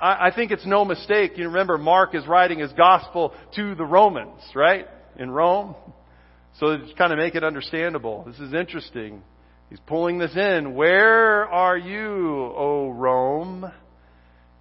I, 0.03 0.27
I 0.27 0.35
think 0.35 0.51
it's 0.51 0.67
no 0.67 0.85
mistake. 0.85 1.39
You 1.39 1.47
remember 1.47 1.79
Mark 1.79 2.15
is 2.15 2.27
writing 2.27 2.59
his 2.59 2.73
gospel 2.73 3.33
to 3.55 3.75
the 3.77 3.85
Romans, 3.85 4.43
right? 4.55 4.87
In 5.17 5.31
Rome. 5.31 5.77
So 6.59 6.77
to 6.77 6.95
kind 6.99 7.13
of 7.13 7.19
make 7.19 7.35
it 7.35 7.45
understandable. 7.45 8.25
This 8.27 8.39
is 8.41 8.53
interesting. 8.53 9.23
He's 9.71 9.81
pulling 9.87 10.19
this 10.19 10.37
in. 10.37 10.75
Where 10.75 11.47
are 11.47 11.79
you, 11.79 12.53
O 12.55 12.91
Rome, 12.91 13.71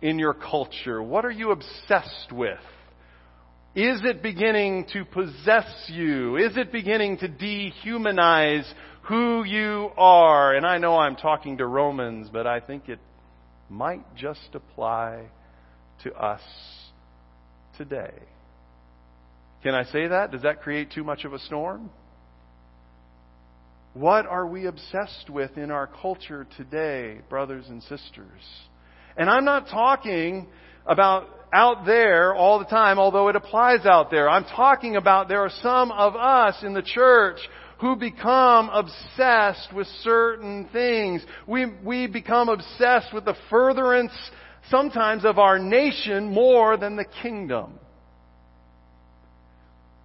in 0.02 0.20
your 0.20 0.34
culture? 0.34 1.02
What 1.02 1.26
are 1.26 1.32
you 1.32 1.52
obsessed 1.52 2.32
with? 2.32 2.60
Is 3.74 4.02
it 4.04 4.22
beginning 4.22 4.86
to 4.94 5.06
possess 5.06 5.66
you? 5.88 6.38
Is 6.38 6.56
it 6.56 6.72
beginning 6.72 7.18
to 7.20 7.28
dehumanize 7.28 8.70
who 9.04 9.44
you 9.44 9.90
are? 9.98 10.54
And 10.56 10.66
I 10.66 10.78
know 10.78 10.98
I'm 10.98 11.16
talking 11.16 11.58
to 11.58 11.66
Romans, 11.66 12.30
but 12.32 12.46
I 12.46 12.60
think 12.60 12.90
it 12.90 13.00
might 13.72 14.16
just 14.16 14.50
apply 14.54 15.24
to 16.04 16.14
us 16.14 16.42
today. 17.78 18.14
Can 19.64 19.74
I 19.74 19.84
say 19.86 20.08
that? 20.08 20.32
Does 20.32 20.42
that 20.42 20.62
create 20.62 20.92
too 20.92 21.04
much 21.04 21.24
of 21.24 21.34
a 21.34 21.40
storm? 21.40 21.90
What 23.94 24.26
are 24.26 24.46
we 24.46 24.66
obsessed 24.66 25.30
with 25.30 25.58
in 25.58 25.72
our 25.72 25.88
culture 25.88 26.48
today, 26.58 27.20
brothers 27.30 27.66
and 27.70 27.82
sisters? 27.84 28.42
And 29.18 29.30
I'm 29.30 29.46
not 29.46 29.68
talking 29.68 30.48
about 30.86 31.28
out 31.54 31.86
there 31.86 32.34
all 32.34 32.60
the 32.60 32.66
time, 32.66 32.98
although 33.00 33.28
it 33.28 33.36
applies 33.36 33.86
out 33.86 34.10
there. 34.10 34.30
I'm 34.30 34.46
talking 34.46 34.96
about 34.96 35.28
there 35.28 35.42
are 35.42 35.52
some 35.62 35.92
of 35.92 36.16
us 36.16 36.56
in 36.64 36.74
the 36.74 36.82
church 36.82 37.40
who 37.82 37.96
become 37.96 38.70
obsessed 38.70 39.74
with 39.74 39.88
certain 40.04 40.70
things. 40.72 41.24
We, 41.48 41.66
we 41.84 42.06
become 42.06 42.48
obsessed 42.48 43.12
with 43.12 43.26
the 43.26 43.36
furtherance 43.50 44.12
sometimes 44.70 45.26
of 45.26 45.40
our 45.40 45.58
nation 45.58 46.32
more 46.32 46.78
than 46.78 46.96
the 46.96 47.06
kingdom. 47.24 47.80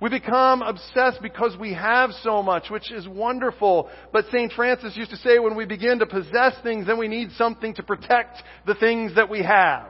We 0.00 0.08
become 0.08 0.62
obsessed 0.62 1.20
because 1.22 1.56
we 1.58 1.74
have 1.74 2.10
so 2.22 2.42
much, 2.42 2.70
which 2.70 2.90
is 2.90 3.06
wonderful. 3.06 3.90
But 4.10 4.24
St. 4.32 4.52
Francis 4.52 4.96
used 4.96 5.10
to 5.10 5.16
say 5.18 5.38
when 5.38 5.56
we 5.56 5.66
begin 5.66 5.98
to 5.98 6.06
possess 6.06 6.54
things, 6.62 6.86
then 6.86 6.98
we 6.98 7.08
need 7.08 7.30
something 7.36 7.74
to 7.74 7.82
protect 7.82 8.42
the 8.66 8.74
things 8.74 9.14
that 9.16 9.28
we 9.28 9.42
have. 9.42 9.88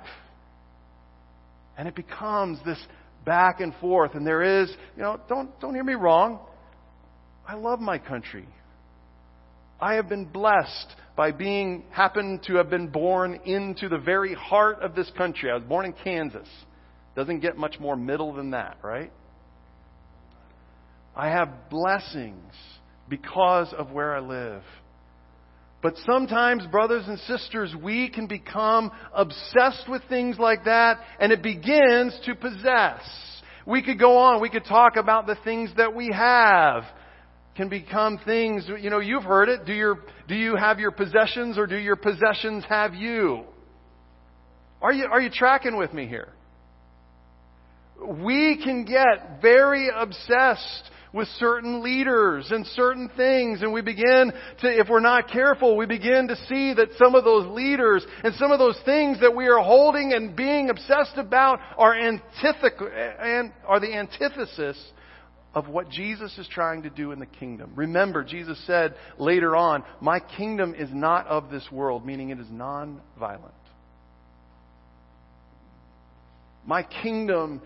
And 1.79 1.87
it 1.87 1.95
becomes 1.95 2.59
this 2.65 2.79
back 3.25 3.61
and 3.61 3.73
forth. 3.81 4.15
And 4.15 4.27
there 4.27 4.63
is, 4.63 4.71
you 4.97 5.03
know, 5.03 5.21
don't, 5.29 5.59
don't 5.61 5.75
hear 5.75 5.85
me 5.85 5.95
wrong. 5.95 6.41
I 7.47 7.55
love 7.55 7.81
my 7.81 7.99
country. 7.99 8.47
I 9.81 9.95
have 9.95 10.09
been 10.09 10.25
blessed 10.25 10.95
by 11.17 11.33
being, 11.33 11.85
happen 11.91 12.41
to 12.47 12.57
have 12.57 12.71
been 12.71 12.89
born 12.89 13.41
into 13.45 13.89
the 13.89 13.99
very 13.99 14.35
heart 14.35 14.83
of 14.83 14.95
this 14.95 15.11
country. 15.17 15.51
I 15.51 15.55
was 15.55 15.63
born 15.63 15.85
in 15.85 15.93
Kansas. 15.93 16.49
Doesn't 17.15 17.41
get 17.41 17.57
much 17.57 17.79
more 17.79 17.97
middle 17.97 18.33
than 18.33 18.51
that, 18.51 18.79
right? 18.83 19.13
I 21.15 21.29
have 21.29 21.71
blessings 21.71 22.53
because 23.09 23.73
of 23.73 23.93
where 23.93 24.15
I 24.15 24.21
live. 24.21 24.63
But 25.83 25.95
sometimes, 26.05 26.67
brothers 26.67 27.05
and 27.07 27.19
sisters, 27.21 27.75
we 27.81 28.11
can 28.11 28.27
become 28.27 28.91
obsessed 29.15 29.89
with 29.89 30.03
things 30.09 30.39
like 30.39 30.65
that, 30.65 30.99
and 31.21 31.33
it 31.33 31.43
begins 31.43 32.19
to 32.25 32.35
possess. 32.35 33.01
We 33.67 33.83
could 33.83 33.99
go 33.99 34.17
on. 34.17 34.41
We 34.41 34.51
could 34.51 34.65
talk 34.65 34.97
about 34.97 35.27
the 35.27 35.37
things 35.45 35.71
that 35.77 35.95
we 35.95 36.09
have 36.09 36.85
can 37.57 37.69
become 37.69 38.19
things, 38.25 38.69
you 38.81 38.91
know, 38.91 38.99
you've 38.99 39.23
heard 39.25 39.49
it. 39.49 39.65
Do 39.65 39.73
your, 39.73 39.99
do 40.29 40.35
you 40.35 40.57
have 40.57 40.79
your 40.79 40.91
possessions 40.91 41.57
or 41.57 41.67
do 41.67 41.77
your 41.77 41.97
possessions 41.97 42.65
have 42.69 42.95
you? 42.95 43.45
Are 44.83 44.93
you, 44.93 45.07
are 45.07 45.21
you 45.21 45.31
tracking 45.31 45.77
with 45.77 45.93
me 45.95 46.07
here? 46.07 46.29
We 47.99 48.61
can 48.63 48.85
get 48.85 49.41
very 49.41 49.89
obsessed 49.95 50.91
with 51.15 51.29
certain 51.39 51.83
leaders 51.83 52.49
and 52.51 52.67
certain 52.67 53.11
things. 53.17 53.63
And 53.63 53.73
we 53.73 53.81
begin 53.81 54.33
to, 54.61 54.69
if 54.69 54.89
we're 54.91 55.01
not 55.01 55.31
careful, 55.31 55.79
we 55.79 55.87
begin 55.87 56.29
to 56.29 56.37
see 56.47 56.75
that 56.75 56.89
some 56.99 57.15
of 57.15 57.25
those 57.25 57.47
leaders 57.47 58.05
and 58.23 58.35
some 58.35 58.53
of 58.53 58.59
those 58.59 58.79
things 58.85 59.19
that 59.21 59.35
we 59.35 59.49
are 59.49 59.63
holding 59.63 60.13
and 60.13 60.37
being 60.37 60.69
obsessed 60.69 61.17
about 61.17 61.59
are, 61.79 61.95
antithetical, 61.95 62.89
are 63.67 63.81
the 63.81 63.95
antithesis 63.95 64.77
of 65.55 65.69
what 65.69 65.89
Jesus 65.89 66.37
is 66.39 66.47
trying 66.49 66.83
to 66.83 66.91
do 66.91 67.13
in 67.13 67.19
the 67.19 67.27
kingdom. 67.27 67.73
Remember, 67.75 68.23
Jesus 68.23 68.59
said 68.67 68.95
later 69.19 69.57
on, 69.57 69.85
My 70.01 70.21
kingdom 70.21 70.75
is 70.75 70.91
not 70.93 71.27
of 71.27 71.51
this 71.51 71.67
world, 71.73 72.05
meaning 72.05 72.31
it 72.31 72.39
is 72.39 72.49
non 72.51 73.01
violent. 73.19 73.55
My 76.67 76.83
kingdom 76.83 77.63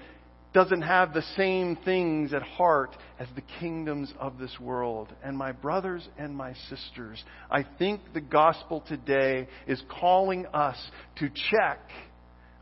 doesn't 0.52 0.82
have 0.82 1.14
the 1.14 1.22
same 1.36 1.76
things 1.84 2.34
at 2.34 2.42
heart 2.42 2.96
as 3.18 3.28
the 3.34 3.42
kingdoms 3.60 4.12
of 4.18 4.38
this 4.38 4.58
world. 4.60 5.08
And 5.22 5.38
my 5.38 5.52
brothers 5.52 6.06
and 6.18 6.34
my 6.34 6.54
sisters, 6.68 7.22
I 7.50 7.64
think 7.78 8.00
the 8.14 8.20
gospel 8.20 8.82
today 8.86 9.48
is 9.66 9.80
calling 9.88 10.46
us 10.46 10.76
to 11.18 11.28
check, 11.28 11.78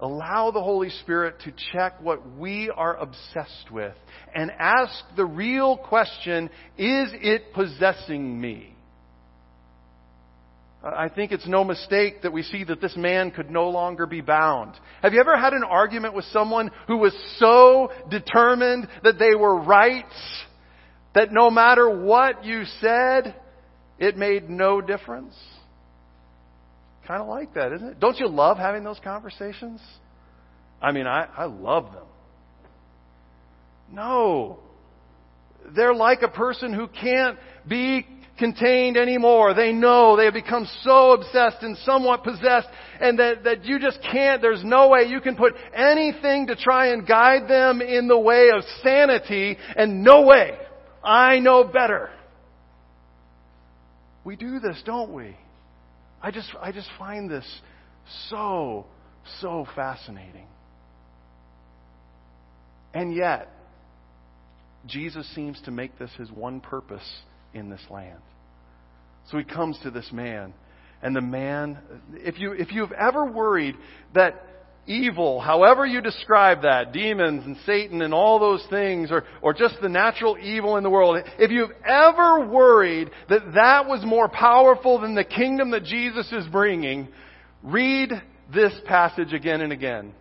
allow 0.00 0.50
the 0.50 0.62
Holy 0.62 0.90
Spirit 0.90 1.36
to 1.44 1.52
check 1.72 2.00
what 2.00 2.36
we 2.36 2.70
are 2.70 2.96
obsessed 2.96 3.70
with 3.70 3.94
and 4.34 4.50
ask 4.58 4.92
the 5.16 5.24
real 5.24 5.76
question, 5.76 6.50
is 6.76 7.10
it 7.14 7.52
possessing 7.52 8.40
me? 8.40 8.74
I 10.82 11.08
think 11.08 11.32
it's 11.32 11.46
no 11.46 11.64
mistake 11.64 12.22
that 12.22 12.32
we 12.32 12.42
see 12.44 12.62
that 12.64 12.80
this 12.80 12.96
man 12.96 13.32
could 13.32 13.50
no 13.50 13.68
longer 13.68 14.06
be 14.06 14.20
bound. 14.20 14.74
Have 15.02 15.12
you 15.12 15.20
ever 15.20 15.36
had 15.36 15.52
an 15.52 15.64
argument 15.64 16.14
with 16.14 16.24
someone 16.26 16.70
who 16.86 16.98
was 16.98 17.12
so 17.38 17.90
determined 18.08 18.86
that 19.02 19.18
they 19.18 19.34
were 19.34 19.60
right 19.60 20.04
that 21.16 21.32
no 21.32 21.50
matter 21.50 22.04
what 22.04 22.44
you 22.44 22.62
said, 22.80 23.34
it 23.98 24.16
made 24.16 24.48
no 24.48 24.80
difference? 24.80 25.34
Kind 27.08 27.22
of 27.22 27.28
like 27.28 27.54
that, 27.54 27.72
isn't 27.72 27.88
it? 27.88 28.00
Don't 28.00 28.18
you 28.18 28.28
love 28.28 28.58
having 28.58 28.84
those 28.84 29.00
conversations? 29.02 29.80
I 30.80 30.92
mean, 30.92 31.06
I, 31.06 31.26
I 31.34 31.46
love 31.46 31.84
them. 31.94 32.04
No. 33.90 34.58
They're 35.74 35.94
like 35.94 36.20
a 36.20 36.28
person 36.28 36.74
who 36.74 36.86
can't 36.86 37.38
be 37.66 38.06
contained 38.38 38.98
anymore. 38.98 39.54
They 39.54 39.72
know 39.72 40.18
they 40.18 40.26
have 40.26 40.34
become 40.34 40.68
so 40.82 41.12
obsessed 41.12 41.62
and 41.62 41.78
somewhat 41.78 42.24
possessed 42.24 42.68
and 43.00 43.18
that, 43.18 43.42
that 43.44 43.64
you 43.64 43.78
just 43.80 44.00
can't, 44.02 44.42
there's 44.42 44.62
no 44.62 44.88
way 44.88 45.04
you 45.04 45.22
can 45.22 45.34
put 45.34 45.54
anything 45.74 46.48
to 46.48 46.56
try 46.56 46.88
and 46.88 47.06
guide 47.06 47.48
them 47.48 47.80
in 47.80 48.06
the 48.06 48.18
way 48.18 48.50
of 48.54 48.62
sanity 48.82 49.56
and 49.76 50.04
no 50.04 50.26
way. 50.26 50.58
I 51.02 51.38
know 51.38 51.64
better. 51.64 52.10
We 54.24 54.36
do 54.36 54.60
this, 54.60 54.82
don't 54.84 55.14
we? 55.14 55.34
I 56.22 56.30
just, 56.30 56.48
I 56.60 56.72
just 56.72 56.88
find 56.98 57.30
this 57.30 57.46
so, 58.28 58.86
so 59.40 59.66
fascinating. 59.74 60.46
And 62.94 63.14
yet, 63.14 63.48
Jesus 64.86 65.28
seems 65.34 65.60
to 65.64 65.70
make 65.70 65.98
this 65.98 66.10
his 66.18 66.30
one 66.30 66.60
purpose 66.60 67.06
in 67.54 67.70
this 67.70 67.82
land. 67.90 68.20
So 69.30 69.38
he 69.38 69.44
comes 69.44 69.78
to 69.82 69.90
this 69.90 70.10
man. 70.12 70.54
And 71.02 71.14
the 71.14 71.20
man, 71.20 71.78
if 72.14 72.38
you, 72.40 72.52
if 72.52 72.72
you've 72.72 72.92
ever 72.92 73.24
worried 73.24 73.76
that 74.14 74.42
evil, 74.88 75.40
however 75.40 75.86
you 75.86 76.00
describe 76.00 76.62
that, 76.62 76.92
demons 76.92 77.44
and 77.44 77.56
Satan 77.66 78.02
and 78.02 78.12
all 78.12 78.40
those 78.40 78.66
things, 78.70 79.10
or, 79.12 79.24
or 79.42 79.54
just 79.54 79.76
the 79.80 79.88
natural 79.88 80.36
evil 80.38 80.76
in 80.76 80.82
the 80.82 80.90
world, 80.90 81.22
if 81.38 81.50
you've 81.50 81.70
ever 81.86 82.48
worried 82.48 83.10
that 83.28 83.52
that 83.54 83.86
was 83.86 84.04
more 84.04 84.28
powerful 84.28 84.98
than 84.98 85.14
the 85.14 85.24
kingdom 85.24 85.70
that 85.70 85.84
Jesus 85.84 86.32
is 86.32 86.46
bringing, 86.48 87.08
read 87.62 88.10
this 88.52 88.72
passage 88.86 89.32
again 89.32 89.60
and 89.60 89.72
again. 89.72 90.14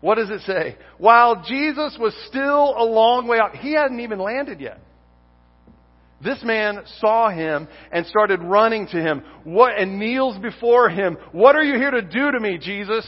What 0.00 0.16
does 0.16 0.30
it 0.30 0.40
say? 0.42 0.76
While 0.98 1.44
Jesus 1.46 1.96
was 1.98 2.14
still 2.28 2.74
a 2.76 2.84
long 2.84 3.26
way 3.26 3.38
out, 3.38 3.56
he 3.56 3.72
hadn't 3.74 4.00
even 4.00 4.18
landed 4.18 4.60
yet. 4.60 4.80
This 6.22 6.42
man 6.42 6.82
saw 6.98 7.30
him 7.30 7.66
and 7.90 8.06
started 8.06 8.42
running 8.42 8.86
to 8.88 8.96
him. 8.96 9.22
What, 9.44 9.78
and 9.78 9.98
kneels 9.98 10.36
before 10.38 10.90
him. 10.90 11.16
What 11.32 11.56
are 11.56 11.62
you 11.62 11.76
here 11.76 11.90
to 11.90 12.02
do 12.02 12.30
to 12.30 12.40
me, 12.40 12.58
Jesus, 12.58 13.06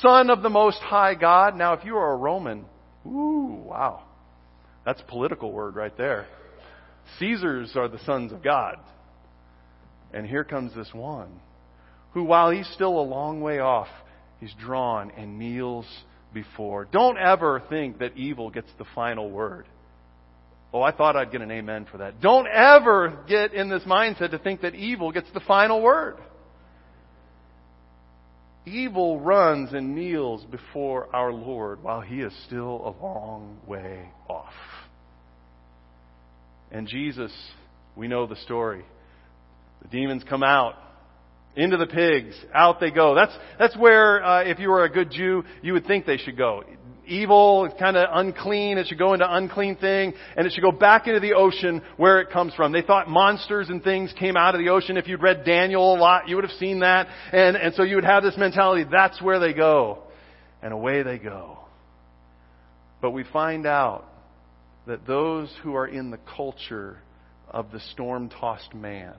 Son 0.00 0.30
of 0.30 0.42
the 0.42 0.50
Most 0.50 0.78
High 0.78 1.14
God? 1.14 1.56
Now, 1.56 1.72
if 1.74 1.84
you 1.84 1.96
are 1.96 2.12
a 2.12 2.16
Roman, 2.16 2.64
ooh, 3.06 3.62
wow. 3.64 4.04
That's 4.84 5.00
a 5.00 5.04
political 5.04 5.52
word 5.52 5.76
right 5.76 5.96
there. 5.96 6.26
Caesars 7.18 7.72
are 7.76 7.88
the 7.88 7.98
sons 8.04 8.32
of 8.32 8.42
God. 8.42 8.76
And 10.12 10.26
here 10.26 10.44
comes 10.44 10.74
this 10.74 10.92
one 10.92 11.40
who, 12.12 12.24
while 12.24 12.50
he's 12.50 12.68
still 12.74 12.98
a 12.98 13.02
long 13.02 13.40
way 13.40 13.60
off, 13.60 13.88
he's 14.40 14.52
drawn 14.60 15.12
and 15.12 15.38
kneels 15.38 15.86
before. 16.32 16.86
Don't 16.86 17.18
ever 17.18 17.62
think 17.68 17.98
that 17.98 18.16
evil 18.16 18.50
gets 18.50 18.68
the 18.78 18.84
final 18.94 19.30
word. 19.30 19.66
Oh, 20.72 20.82
I 20.82 20.92
thought 20.92 21.16
I'd 21.16 21.32
get 21.32 21.40
an 21.40 21.50
amen 21.50 21.86
for 21.90 21.98
that. 21.98 22.20
Don't 22.20 22.46
ever 22.46 23.24
get 23.28 23.52
in 23.54 23.68
this 23.68 23.82
mindset 23.82 24.30
to 24.30 24.38
think 24.38 24.60
that 24.60 24.74
evil 24.74 25.10
gets 25.10 25.28
the 25.34 25.40
final 25.40 25.82
word. 25.82 26.16
Evil 28.66 29.20
runs 29.20 29.72
and 29.72 29.94
kneels 29.94 30.44
before 30.44 31.14
our 31.14 31.32
Lord 31.32 31.82
while 31.82 32.02
he 32.02 32.20
is 32.20 32.32
still 32.46 32.82
a 32.84 33.02
long 33.02 33.58
way 33.66 34.10
off. 34.28 34.52
And 36.70 36.86
Jesus, 36.86 37.32
we 37.96 38.06
know 38.06 38.26
the 38.26 38.36
story. 38.36 38.84
The 39.82 39.88
demons 39.88 40.22
come 40.28 40.42
out 40.42 40.74
into 41.56 41.76
the 41.76 41.86
pigs. 41.86 42.34
Out 42.54 42.80
they 42.80 42.90
go. 42.90 43.14
That's, 43.14 43.36
that's 43.58 43.76
where, 43.76 44.22
uh, 44.24 44.44
if 44.44 44.58
you 44.58 44.70
were 44.70 44.84
a 44.84 44.90
good 44.90 45.10
Jew, 45.10 45.44
you 45.62 45.72
would 45.72 45.86
think 45.86 46.06
they 46.06 46.18
should 46.18 46.36
go 46.36 46.62
evil, 47.10 47.64
it's 47.64 47.78
kind 47.78 47.96
of 47.96 48.08
unclean, 48.12 48.78
it 48.78 48.86
should 48.86 48.98
go 48.98 49.12
into 49.12 49.26
unclean 49.30 49.76
thing, 49.76 50.14
and 50.36 50.46
it 50.46 50.52
should 50.52 50.62
go 50.62 50.72
back 50.72 51.06
into 51.06 51.20
the 51.20 51.34
ocean 51.34 51.82
where 51.96 52.20
it 52.20 52.30
comes 52.30 52.54
from. 52.54 52.72
They 52.72 52.82
thought 52.82 53.08
monsters 53.08 53.68
and 53.68 53.82
things 53.82 54.14
came 54.18 54.36
out 54.36 54.54
of 54.54 54.60
the 54.60 54.70
ocean. 54.70 54.96
If 54.96 55.08
you'd 55.08 55.22
read 55.22 55.44
Daniel 55.44 55.94
a 55.94 55.98
lot, 55.98 56.28
you 56.28 56.36
would 56.36 56.44
have 56.44 56.56
seen 56.58 56.80
that. 56.80 57.08
And, 57.32 57.56
and 57.56 57.74
so 57.74 57.82
you 57.82 57.96
would 57.96 58.04
have 58.04 58.22
this 58.22 58.36
mentality, 58.36 58.88
that's 58.90 59.20
where 59.20 59.40
they 59.40 59.52
go. 59.52 60.04
And 60.62 60.72
away 60.72 61.02
they 61.02 61.18
go. 61.18 61.58
But 63.02 63.10
we 63.10 63.24
find 63.24 63.66
out 63.66 64.06
that 64.86 65.06
those 65.06 65.52
who 65.62 65.74
are 65.74 65.86
in 65.86 66.10
the 66.10 66.18
culture 66.36 66.98
of 67.48 67.72
the 67.72 67.80
storm 67.92 68.28
tossed 68.28 68.74
man 68.74 69.14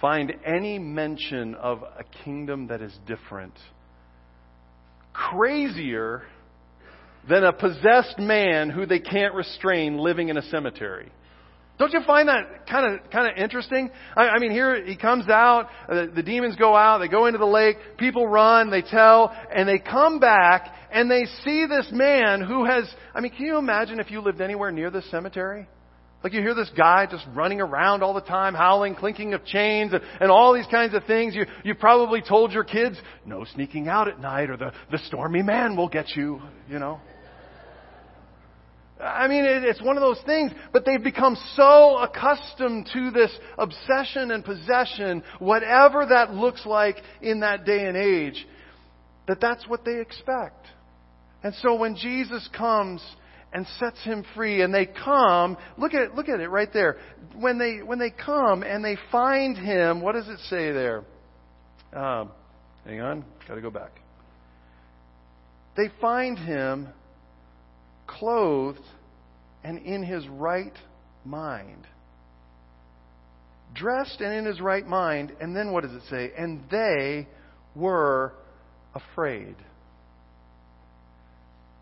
find 0.00 0.32
any 0.44 0.78
mention 0.78 1.54
of 1.54 1.82
a 1.82 2.04
kingdom 2.24 2.68
that 2.68 2.82
is 2.82 2.96
different 3.06 3.54
crazier 5.16 6.22
than 7.28 7.42
a 7.42 7.52
possessed 7.52 8.18
man 8.18 8.70
who 8.70 8.86
they 8.86 9.00
can't 9.00 9.34
restrain 9.34 9.98
living 9.98 10.28
in 10.28 10.36
a 10.36 10.42
cemetery. 10.42 11.10
Don't 11.78 11.92
you 11.92 12.00
find 12.06 12.28
that 12.28 12.66
kind 12.70 12.94
of 12.94 13.10
kind 13.10 13.30
of 13.30 13.36
interesting? 13.36 13.90
I, 14.16 14.28
I 14.28 14.38
mean, 14.38 14.50
here 14.50 14.82
he 14.84 14.96
comes 14.96 15.28
out, 15.28 15.68
uh, 15.88 16.06
the 16.14 16.22
demons 16.22 16.56
go 16.56 16.74
out, 16.74 16.98
they 16.98 17.08
go 17.08 17.26
into 17.26 17.38
the 17.38 17.46
lake, 17.46 17.76
people 17.98 18.26
run, 18.26 18.70
they 18.70 18.80
tell, 18.80 19.34
and 19.54 19.68
they 19.68 19.78
come 19.78 20.18
back 20.18 20.74
and 20.90 21.10
they 21.10 21.26
see 21.44 21.66
this 21.66 21.88
man 21.92 22.40
who 22.40 22.64
has. 22.64 22.84
I 23.14 23.20
mean, 23.20 23.32
can 23.32 23.44
you 23.44 23.58
imagine 23.58 24.00
if 24.00 24.10
you 24.10 24.20
lived 24.20 24.40
anywhere 24.40 24.70
near 24.70 24.90
this 24.90 25.10
cemetery? 25.10 25.68
Like 26.26 26.32
you 26.32 26.40
hear 26.40 26.56
this 26.56 26.72
guy 26.76 27.06
just 27.08 27.24
running 27.36 27.60
around 27.60 28.02
all 28.02 28.12
the 28.12 28.20
time, 28.20 28.52
howling, 28.52 28.96
clinking 28.96 29.32
of 29.32 29.44
chains, 29.44 29.92
and, 29.92 30.02
and 30.20 30.28
all 30.28 30.52
these 30.52 30.66
kinds 30.66 30.92
of 30.92 31.04
things. 31.04 31.36
You 31.36 31.46
you 31.62 31.76
probably 31.76 32.20
told 32.20 32.50
your 32.50 32.64
kids, 32.64 32.96
no 33.24 33.44
sneaking 33.44 33.86
out 33.86 34.08
at 34.08 34.18
night, 34.18 34.50
or 34.50 34.56
the 34.56 34.72
the 34.90 34.98
stormy 35.06 35.42
man 35.42 35.76
will 35.76 35.88
get 35.88 36.16
you. 36.16 36.42
You 36.68 36.80
know. 36.80 37.00
I 39.00 39.28
mean, 39.28 39.44
it's 39.46 39.80
one 39.80 39.96
of 39.96 40.00
those 40.00 40.20
things, 40.26 40.50
but 40.72 40.84
they've 40.84 41.00
become 41.00 41.36
so 41.54 41.98
accustomed 41.98 42.90
to 42.92 43.12
this 43.12 43.30
obsession 43.56 44.32
and 44.32 44.44
possession, 44.44 45.22
whatever 45.38 46.06
that 46.06 46.34
looks 46.34 46.66
like 46.66 46.96
in 47.22 47.38
that 47.38 47.64
day 47.64 47.86
and 47.86 47.96
age, 47.96 48.48
that 49.28 49.40
that's 49.40 49.68
what 49.68 49.84
they 49.84 50.00
expect. 50.00 50.66
And 51.44 51.54
so 51.62 51.76
when 51.76 51.94
Jesus 51.94 52.48
comes 52.52 53.00
and 53.52 53.66
sets 53.78 54.02
him 54.02 54.24
free, 54.34 54.62
and 54.62 54.74
they 54.74 54.86
come, 54.86 55.56
look 55.78 55.94
at 55.94 56.02
it, 56.02 56.14
look 56.14 56.28
at 56.28 56.40
it 56.40 56.48
right 56.48 56.68
there. 56.72 56.98
When 57.38 57.58
they 57.58 57.78
when 57.78 57.98
they 57.98 58.10
come 58.10 58.62
and 58.62 58.84
they 58.84 58.96
find 59.10 59.56
him, 59.56 60.00
what 60.00 60.12
does 60.12 60.28
it 60.28 60.38
say 60.50 60.72
there? 60.72 61.04
Um, 61.92 62.30
hang 62.84 63.00
on, 63.00 63.24
got 63.48 63.54
to 63.54 63.60
go 63.60 63.70
back. 63.70 64.00
They 65.76 65.90
find 66.00 66.38
him 66.38 66.88
clothed 68.06 68.80
and 69.62 69.78
in 69.78 70.02
his 70.02 70.26
right 70.28 70.76
mind. 71.24 71.86
Dressed 73.74 74.20
and 74.20 74.32
in 74.32 74.44
his 74.44 74.60
right 74.60 74.86
mind, 74.86 75.32
and 75.40 75.54
then 75.54 75.72
what 75.72 75.82
does 75.82 75.92
it 75.92 76.02
say? 76.08 76.32
And 76.36 76.62
they 76.70 77.28
were 77.74 78.32
afraid. 78.94 79.56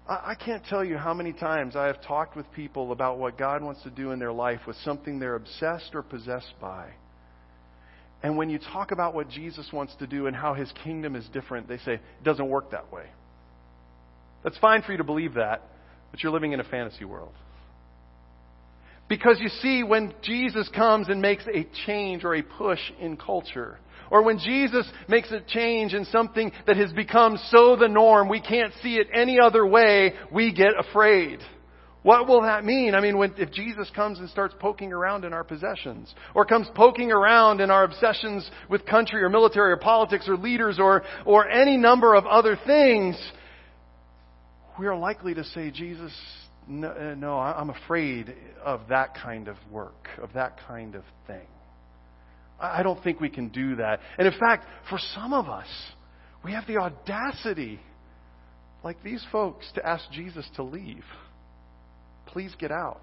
I 0.06 0.34
can't 0.34 0.62
tell 0.66 0.84
you 0.84 0.98
how 0.98 1.14
many 1.14 1.32
times 1.32 1.76
I 1.76 1.86
have 1.86 2.02
talked 2.02 2.36
with 2.36 2.50
people 2.52 2.92
about 2.92 3.18
what 3.18 3.38
God 3.38 3.62
wants 3.62 3.82
to 3.84 3.90
do 3.90 4.10
in 4.10 4.18
their 4.18 4.32
life 4.32 4.60
with 4.66 4.76
something 4.84 5.18
they're 5.18 5.34
obsessed 5.34 5.94
or 5.94 6.02
possessed 6.02 6.52
by. 6.60 6.90
And 8.22 8.36
when 8.36 8.50
you 8.50 8.58
talk 8.58 8.90
about 8.90 9.14
what 9.14 9.30
Jesus 9.30 9.66
wants 9.72 9.94
to 9.96 10.06
do 10.06 10.26
and 10.26 10.36
how 10.36 10.52
his 10.52 10.70
kingdom 10.82 11.16
is 11.16 11.26
different, 11.32 11.68
they 11.68 11.78
say, 11.78 11.94
it 11.94 12.24
doesn't 12.24 12.48
work 12.48 12.70
that 12.72 12.92
way. 12.92 13.06
That's 14.42 14.58
fine 14.58 14.82
for 14.82 14.92
you 14.92 14.98
to 14.98 15.04
believe 15.04 15.34
that, 15.34 15.62
but 16.10 16.22
you're 16.22 16.32
living 16.32 16.52
in 16.52 16.60
a 16.60 16.64
fantasy 16.64 17.06
world. 17.06 17.32
Because 19.08 19.38
you 19.40 19.48
see, 19.48 19.82
when 19.82 20.12
Jesus 20.22 20.68
comes 20.74 21.08
and 21.08 21.22
makes 21.22 21.46
a 21.46 21.66
change 21.86 22.24
or 22.24 22.34
a 22.34 22.42
push 22.42 22.80
in 23.00 23.16
culture, 23.16 23.78
or 24.10 24.22
when 24.22 24.38
Jesus 24.38 24.86
makes 25.08 25.30
a 25.30 25.40
change 25.40 25.94
in 25.94 26.04
something 26.06 26.52
that 26.66 26.76
has 26.76 26.92
become 26.92 27.38
so 27.50 27.76
the 27.76 27.88
norm, 27.88 28.28
we 28.28 28.40
can't 28.40 28.72
see 28.82 28.96
it 28.96 29.08
any 29.12 29.38
other 29.40 29.66
way, 29.66 30.12
we 30.32 30.52
get 30.52 30.78
afraid. 30.78 31.40
What 32.04 32.28
will 32.28 32.42
that 32.42 32.66
mean? 32.66 32.94
I 32.94 33.00
mean, 33.00 33.16
when, 33.16 33.32
if 33.38 33.50
Jesus 33.50 33.90
comes 33.96 34.18
and 34.18 34.28
starts 34.28 34.54
poking 34.60 34.92
around 34.92 35.24
in 35.24 35.32
our 35.32 35.42
possessions, 35.42 36.14
or 36.34 36.44
comes 36.44 36.68
poking 36.74 37.10
around 37.10 37.62
in 37.62 37.70
our 37.70 37.82
obsessions 37.84 38.48
with 38.68 38.84
country 38.84 39.22
or 39.22 39.30
military 39.30 39.72
or 39.72 39.78
politics 39.78 40.28
or 40.28 40.36
leaders 40.36 40.78
or, 40.78 41.02
or 41.24 41.48
any 41.48 41.78
number 41.78 42.14
of 42.14 42.26
other 42.26 42.58
things, 42.66 43.16
we 44.78 44.86
are 44.86 44.96
likely 44.96 45.32
to 45.32 45.44
say, 45.44 45.70
Jesus, 45.70 46.12
no, 46.68 46.88
uh, 46.88 47.14
no, 47.14 47.38
I'm 47.38 47.70
afraid 47.70 48.34
of 48.62 48.82
that 48.90 49.14
kind 49.14 49.48
of 49.48 49.56
work, 49.70 50.08
of 50.22 50.30
that 50.34 50.58
kind 50.68 50.94
of 50.96 51.04
thing. 51.26 51.46
I 52.60 52.82
don't 52.82 53.02
think 53.02 53.20
we 53.20 53.28
can 53.28 53.48
do 53.48 53.76
that. 53.76 54.00
And 54.18 54.26
in 54.26 54.38
fact, 54.38 54.66
for 54.88 54.98
some 55.14 55.32
of 55.32 55.48
us, 55.48 55.66
we 56.44 56.52
have 56.52 56.66
the 56.66 56.76
audacity, 56.76 57.80
like 58.82 59.02
these 59.02 59.24
folks, 59.32 59.70
to 59.74 59.86
ask 59.86 60.10
Jesus 60.12 60.48
to 60.56 60.62
leave. 60.62 61.04
Please 62.26 62.54
get 62.58 62.70
out. 62.70 63.02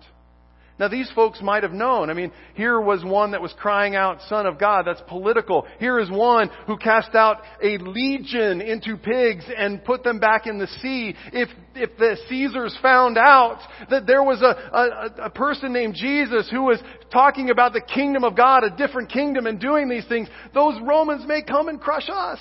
Now, 0.82 0.88
these 0.88 1.12
folks 1.13 1.44
might 1.44 1.62
have 1.62 1.74
known. 1.74 2.10
I 2.10 2.15
mean, 2.15 2.32
here 2.56 2.82
was 2.82 3.06
one 3.06 3.34
that 3.34 3.41
was 3.41 3.54
crying 3.60 3.96
out, 3.96 4.17
Son 4.28 4.48
of 4.48 4.58
God. 4.58 4.88
That's 4.88 5.04
political. 5.08 5.67
Here 5.78 6.00
is 6.00 6.10
one 6.10 6.50
who 6.65 6.76
cast 6.76 7.13
out 7.13 7.44
a 7.62 7.78
legion 7.78 8.62
into 8.62 8.98
pigs 8.98 9.46
and 9.56 9.86
put 9.86 10.04
them 10.04 10.17
back 10.17 10.48
in 10.48 10.58
the 10.58 10.65
sea. 10.65 11.13
If, 11.34 11.50
if 11.76 11.96
the 12.00 12.17
Caesars 12.28 12.76
found 12.82 13.20
out 13.20 13.60
that 13.91 14.08
there 14.08 14.24
was 14.24 14.41
a, 14.41 14.46
a, 14.76 15.26
a 15.26 15.30
person 15.30 15.72
named 15.72 15.94
Jesus 15.94 16.50
who 16.50 16.63
was 16.63 16.80
talking 17.12 17.52
about 17.52 17.74
the 17.74 17.82
kingdom 17.82 18.24
of 18.24 18.36
God, 18.36 18.63
a 18.63 18.76
different 18.76 19.12
kingdom, 19.12 19.46
and 19.46 19.60
doing 19.60 19.88
these 19.88 20.08
things, 20.08 20.30
those 20.52 20.74
Romans 20.82 21.28
may 21.28 21.44
come 21.44 21.67
and 21.67 21.80
crush 21.80 22.10
us. 22.12 22.39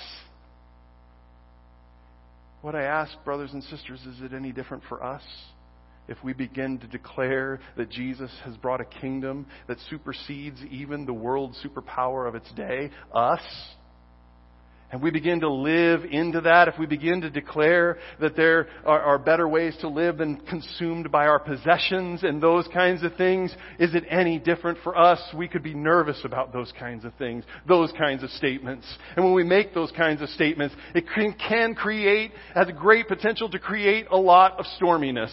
What 2.63 2.75
I 2.75 2.85
ask, 2.85 3.13
brothers 3.23 3.53
and 3.53 3.63
sisters, 3.65 4.01
is 4.07 4.23
it 4.23 4.33
any 4.33 4.51
different 4.51 4.85
for 4.89 5.05
us? 5.05 5.23
If 6.11 6.23
we 6.23 6.35
begin 6.35 6.79
to 6.79 6.87
declare 6.89 7.61
that 7.77 7.89
Jesus 7.89 8.31
has 8.45 8.57
brought 8.57 8.81
a 8.81 8.85
kingdom 8.85 9.47
that 9.69 9.79
supersedes 9.89 10.61
even 10.71 11.07
the 11.07 11.15
world 11.15 11.57
superpower 11.65 12.29
of 12.29 12.35
its 12.35 12.53
day, 12.53 12.91
us, 13.15 13.41
and 14.93 15.01
we 15.01 15.13
begin 15.13 15.39
to 15.41 15.49
live 15.49 16.05
into 16.05 16.41
that, 16.41 16.67
if 16.67 16.77
we 16.77 16.85
begin 16.85 17.21
to 17.21 17.31
declare 17.31 17.99
that 18.21 18.35
there 18.35 18.67
are, 18.85 19.01
are, 19.01 19.19
better 19.19 19.47
ways 19.47 19.77
to 19.83 19.89
live 19.89 20.19
than 20.19 20.39
consumed 20.41 21.13
by 21.13 21.27
our 21.27 21.39
possessions 21.39 22.25
and 22.25 22.43
those 22.43 22.67
kinds 22.75 23.05
of 23.05 23.15
things, 23.15 23.55
is 23.79 23.95
it 23.95 24.03
any 24.11 24.41
different 24.41 24.79
for 24.83 24.99
us? 24.99 25.21
We 25.33 25.47
could 25.47 25.63
be 25.63 25.75
nervous 25.75 26.21
about 26.25 26.53
those 26.53 26.73
kinds 26.77 27.05
of 27.05 27.15
things, 27.15 27.45
those 27.69 27.93
kinds 27.93 28.25
of 28.25 28.31
statements. 28.31 28.85
And 29.15 29.25
when 29.25 29.35
we 29.35 29.45
make 29.45 29.75
those 29.75 29.93
kinds 29.93 30.23
of 30.23 30.29
statements, 30.31 30.75
it 30.93 31.05
can, 31.15 31.35
can 31.35 31.77
create, 31.77 32.33
has 32.57 32.69
a 32.69 32.73
great 32.73 33.07
potential 33.07 33.49
to 33.51 33.61
create 33.61 34.07
a 34.11 34.19
lot 34.19 34.59
of 34.59 34.65
storminess. 34.81 35.31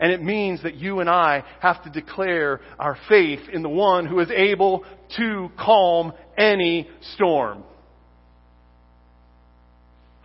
And 0.00 0.12
it 0.12 0.22
means 0.22 0.62
that 0.62 0.76
you 0.76 1.00
and 1.00 1.10
I 1.10 1.44
have 1.60 1.82
to 1.84 1.90
declare 1.90 2.60
our 2.78 2.96
faith 3.08 3.40
in 3.52 3.62
the 3.62 3.68
one 3.68 4.06
who 4.06 4.20
is 4.20 4.30
able 4.30 4.84
to 5.16 5.50
calm 5.58 6.12
any 6.36 6.88
storm. 7.14 7.64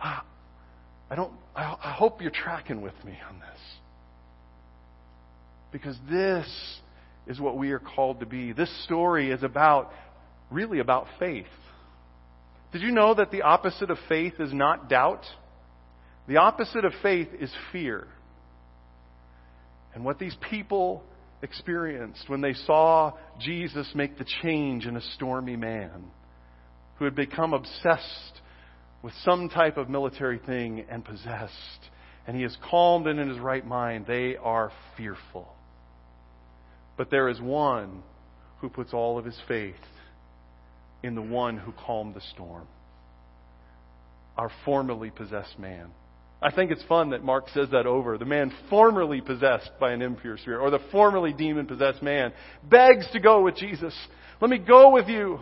I 0.00 1.16
don't, 1.16 1.32
I 1.56 1.94
hope 1.96 2.20
you're 2.20 2.30
tracking 2.30 2.80
with 2.82 2.94
me 3.04 3.16
on 3.28 3.38
this. 3.38 3.60
Because 5.70 5.96
this 6.08 6.46
is 7.26 7.40
what 7.40 7.56
we 7.56 7.70
are 7.70 7.78
called 7.78 8.20
to 8.20 8.26
be. 8.26 8.52
This 8.52 8.70
story 8.84 9.30
is 9.30 9.42
about, 9.42 9.90
really 10.50 10.78
about 10.78 11.06
faith. 11.18 11.46
Did 12.72 12.82
you 12.82 12.90
know 12.90 13.14
that 13.14 13.30
the 13.30 13.42
opposite 13.42 13.90
of 13.90 13.98
faith 14.08 14.34
is 14.40 14.52
not 14.52 14.88
doubt? 14.88 15.24
The 16.26 16.38
opposite 16.38 16.84
of 16.84 16.92
faith 17.02 17.28
is 17.38 17.52
fear. 17.70 18.08
And 19.94 20.04
what 20.04 20.18
these 20.18 20.36
people 20.50 21.02
experienced 21.42 22.28
when 22.28 22.40
they 22.40 22.54
saw 22.54 23.12
Jesus 23.40 23.90
make 23.94 24.18
the 24.18 24.26
change 24.42 24.86
in 24.86 24.96
a 24.96 25.00
stormy 25.14 25.56
man 25.56 26.04
who 26.98 27.04
had 27.04 27.14
become 27.14 27.52
obsessed 27.52 28.40
with 29.02 29.12
some 29.22 29.48
type 29.48 29.76
of 29.76 29.88
military 29.88 30.38
thing 30.38 30.84
and 30.88 31.04
possessed, 31.04 31.90
and 32.26 32.36
he 32.36 32.42
is 32.42 32.56
calmed 32.70 33.06
and 33.06 33.20
in 33.20 33.28
his 33.28 33.38
right 33.38 33.66
mind, 33.66 34.06
they 34.06 34.36
are 34.36 34.72
fearful. 34.96 35.54
But 36.96 37.10
there 37.10 37.28
is 37.28 37.40
one 37.40 38.02
who 38.60 38.68
puts 38.70 38.94
all 38.94 39.18
of 39.18 39.24
his 39.24 39.38
faith 39.46 39.74
in 41.02 41.14
the 41.14 41.22
one 41.22 41.58
who 41.58 41.72
calmed 41.72 42.14
the 42.14 42.22
storm, 42.32 42.66
our 44.38 44.50
formerly 44.64 45.10
possessed 45.10 45.58
man. 45.58 45.90
I 46.44 46.54
think 46.54 46.70
it's 46.70 46.82
fun 46.84 47.10
that 47.10 47.24
Mark 47.24 47.46
says 47.54 47.70
that 47.72 47.86
over. 47.86 48.18
The 48.18 48.26
man 48.26 48.52
formerly 48.68 49.22
possessed 49.22 49.70
by 49.80 49.92
an 49.92 50.02
impure 50.02 50.36
spirit, 50.36 50.60
or 50.60 50.70
the 50.70 50.84
formerly 50.92 51.32
demon 51.32 51.66
possessed 51.66 52.02
man, 52.02 52.34
begs 52.62 53.06
to 53.14 53.18
go 53.20 53.42
with 53.42 53.56
Jesus. 53.56 53.94
Let 54.42 54.50
me 54.50 54.58
go 54.58 54.90
with 54.90 55.08
you. 55.08 55.40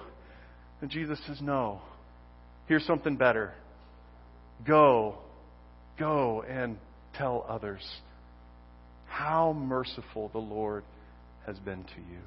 And 0.80 0.88
Jesus 0.88 1.18
says, 1.26 1.38
No. 1.40 1.80
Here's 2.68 2.86
something 2.86 3.16
better. 3.16 3.52
Go. 4.64 5.16
Go 5.98 6.44
and 6.48 6.78
tell 7.14 7.44
others 7.48 7.82
how 9.06 9.52
merciful 9.52 10.30
the 10.32 10.38
Lord 10.38 10.84
has 11.46 11.58
been 11.58 11.82
to 11.82 12.00
you. 12.12 12.20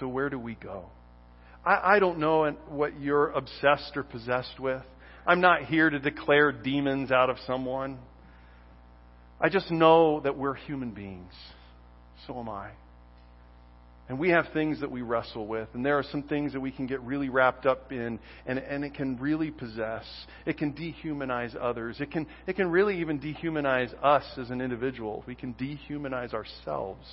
So, 0.00 0.08
where 0.08 0.28
do 0.28 0.38
we 0.38 0.56
go? 0.56 0.86
I, 1.64 1.94
I 1.94 1.98
don't 2.00 2.18
know 2.18 2.50
what 2.68 3.00
you're 3.00 3.30
obsessed 3.30 3.96
or 3.96 4.02
possessed 4.02 4.58
with. 4.58 4.82
I'm 5.26 5.40
not 5.40 5.64
here 5.64 5.88
to 5.88 5.98
declare 5.98 6.52
demons 6.52 7.10
out 7.10 7.30
of 7.30 7.36
someone. 7.46 7.98
I 9.40 9.48
just 9.48 9.70
know 9.70 10.20
that 10.20 10.36
we're 10.36 10.54
human 10.54 10.90
beings. 10.90 11.32
So 12.26 12.38
am 12.38 12.48
I. 12.48 12.70
And 14.08 14.18
we 14.18 14.30
have 14.30 14.46
things 14.52 14.80
that 14.80 14.90
we 14.90 15.00
wrestle 15.00 15.46
with, 15.46 15.68
and 15.72 15.84
there 15.84 15.98
are 15.98 16.02
some 16.02 16.24
things 16.24 16.52
that 16.52 16.60
we 16.60 16.70
can 16.70 16.86
get 16.86 17.00
really 17.00 17.30
wrapped 17.30 17.64
up 17.64 17.90
in, 17.90 18.18
and, 18.44 18.58
and 18.58 18.84
it 18.84 18.92
can 18.92 19.16
really 19.16 19.50
possess. 19.50 20.04
It 20.44 20.58
can 20.58 20.74
dehumanize 20.74 21.56
others. 21.58 21.96
It 22.00 22.10
can, 22.10 22.26
it 22.46 22.54
can 22.54 22.70
really 22.70 23.00
even 23.00 23.18
dehumanize 23.18 23.94
us 24.02 24.24
as 24.36 24.50
an 24.50 24.60
individual. 24.60 25.24
We 25.26 25.34
can 25.34 25.54
dehumanize 25.54 26.34
ourselves. 26.34 27.06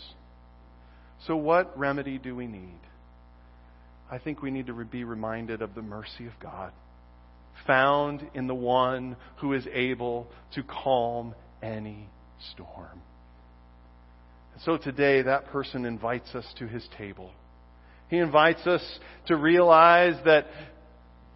So, 1.27 1.37
what 1.37 1.77
remedy 1.79 2.17
do 2.17 2.35
we 2.35 2.47
need? 2.47 2.79
I 4.11 4.17
think 4.17 4.41
we 4.41 4.51
need 4.51 4.67
to 4.67 4.73
be 4.83 5.05
reminded 5.05 5.61
of 5.61 5.73
the 5.75 5.81
mercy 5.81 6.27
of 6.27 6.33
God, 6.41 6.73
found 7.67 8.25
in 8.33 8.47
the 8.47 8.55
one 8.55 9.15
who 9.37 9.53
is 9.53 9.67
able 9.71 10.27
to 10.55 10.63
calm 10.63 11.35
any 11.61 12.07
storm. 12.51 13.01
And 14.53 14.61
So 14.63 14.77
today, 14.77 15.21
that 15.21 15.47
person 15.47 15.85
invites 15.85 16.33
us 16.35 16.45
to 16.59 16.67
his 16.67 16.87
table. 16.97 17.31
He 18.09 18.17
invites 18.17 18.65
us 18.67 18.83
to 19.27 19.35
realize 19.35 20.15
that 20.25 20.47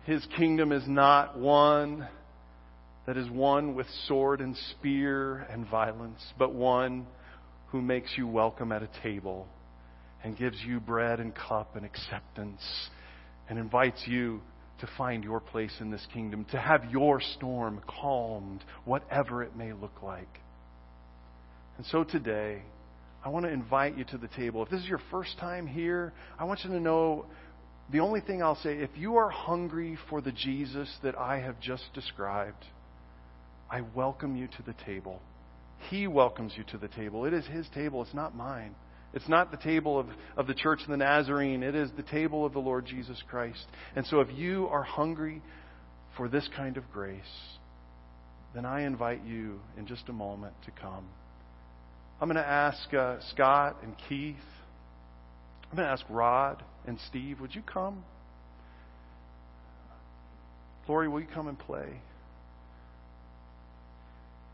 his 0.05 0.25
kingdom 0.37 0.71
is 0.71 0.83
not 0.87 1.39
one 1.39 2.07
that 3.05 3.17
is 3.17 3.29
won 3.29 3.75
with 3.75 3.87
sword 4.07 4.41
and 4.41 4.57
spear 4.71 5.47
and 5.51 5.67
violence, 5.67 6.21
but 6.37 6.53
one 6.53 7.05
who 7.67 7.81
makes 7.81 8.11
you 8.17 8.27
welcome 8.27 8.71
at 8.71 8.83
a 8.83 8.89
table 9.03 9.47
and 10.23 10.37
gives 10.37 10.57
you 10.65 10.79
bread 10.79 11.19
and 11.19 11.33
cup 11.35 11.75
and 11.75 11.85
acceptance 11.85 12.61
and 13.47 13.59
invites 13.59 14.01
you 14.07 14.41
to 14.79 14.89
find 14.97 15.23
your 15.23 15.39
place 15.39 15.73
in 15.79 15.89
this 15.89 16.05
kingdom, 16.13 16.45
to 16.51 16.59
have 16.59 16.91
your 16.91 17.21
storm 17.21 17.81
calmed, 17.87 18.63
whatever 18.83 19.43
it 19.43 19.55
may 19.55 19.73
look 19.73 20.03
like. 20.03 20.39
And 21.77 21.85
so 21.87 22.03
today, 22.03 22.61
I 23.23 23.29
want 23.29 23.45
to 23.45 23.51
invite 23.51 23.97
you 23.97 24.03
to 24.05 24.17
the 24.17 24.27
table. 24.27 24.63
If 24.63 24.69
this 24.69 24.81
is 24.81 24.87
your 24.87 25.01
first 25.11 25.37
time 25.39 25.65
here, 25.65 26.13
I 26.37 26.43
want 26.43 26.61
you 26.63 26.69
to 26.71 26.79
know 26.79 27.25
the 27.91 27.99
only 27.99 28.21
thing 28.21 28.41
I'll 28.41 28.61
say 28.61 28.77
if 28.77 28.91
you 28.95 29.17
are 29.17 29.29
hungry 29.29 29.97
for 30.09 30.21
the 30.21 30.31
Jesus 30.31 30.89
that 31.03 31.17
I 31.17 31.39
have 31.39 31.59
just 31.59 31.83
described, 31.93 32.65
I 33.69 33.81
welcome 33.81 34.35
you 34.35 34.47
to 34.47 34.63
the 34.65 34.75
table. 34.85 35.21
He 35.89 36.07
welcomes 36.07 36.53
you 36.55 36.63
to 36.71 36.77
the 36.77 36.87
table. 36.87 37.25
It 37.25 37.33
is 37.33 37.45
His 37.45 37.67
table, 37.73 38.01
it's 38.01 38.13
not 38.13 38.35
mine. 38.35 38.75
It's 39.15 39.29
not 39.29 39.49
the 39.49 39.57
table 39.57 39.97
of, 39.97 40.07
of 40.35 40.45
the 40.45 40.53
Church 40.53 40.81
of 40.81 40.89
the 40.89 40.97
Nazarene, 40.97 41.63
it 41.63 41.73
is 41.73 41.89
the 41.95 42.03
table 42.03 42.45
of 42.45 42.53
the 42.53 42.59
Lord 42.59 42.85
Jesus 42.85 43.21
Christ. 43.29 43.65
And 43.95 44.05
so 44.05 44.19
if 44.19 44.27
you 44.35 44.67
are 44.67 44.83
hungry 44.83 45.41
for 46.17 46.27
this 46.27 46.47
kind 46.55 46.75
of 46.75 46.83
grace, 46.91 47.21
then 48.53 48.65
I 48.65 48.81
invite 48.81 49.23
you 49.25 49.61
in 49.77 49.87
just 49.87 50.09
a 50.09 50.13
moment 50.13 50.53
to 50.65 50.71
come. 50.71 51.05
I'm 52.19 52.27
going 52.27 52.41
to 52.41 52.47
ask 52.47 52.93
uh, 52.93 53.17
Scott 53.31 53.77
and 53.83 53.95
Keith. 54.09 54.35
I'm 55.71 55.77
going 55.77 55.87
to 55.87 55.91
ask 55.91 56.05
Rod 56.09 56.61
and 56.85 56.99
Steve, 57.09 57.39
would 57.39 57.55
you 57.55 57.61
come? 57.61 58.03
Lori, 60.87 61.07
will 61.07 61.19
you 61.19 61.27
come 61.33 61.47
and 61.47 61.57
play? 61.57 61.99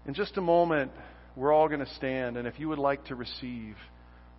In 0.07 0.13
just 0.13 0.37
a 0.37 0.41
moment, 0.41 0.91
we're 1.35 1.51
all 1.51 1.67
going 1.67 1.81
to 1.81 1.93
stand, 1.95 2.37
and 2.37 2.47
if 2.47 2.59
you 2.59 2.69
would 2.69 2.79
like 2.79 3.05
to 3.05 3.15
receive, 3.15 3.75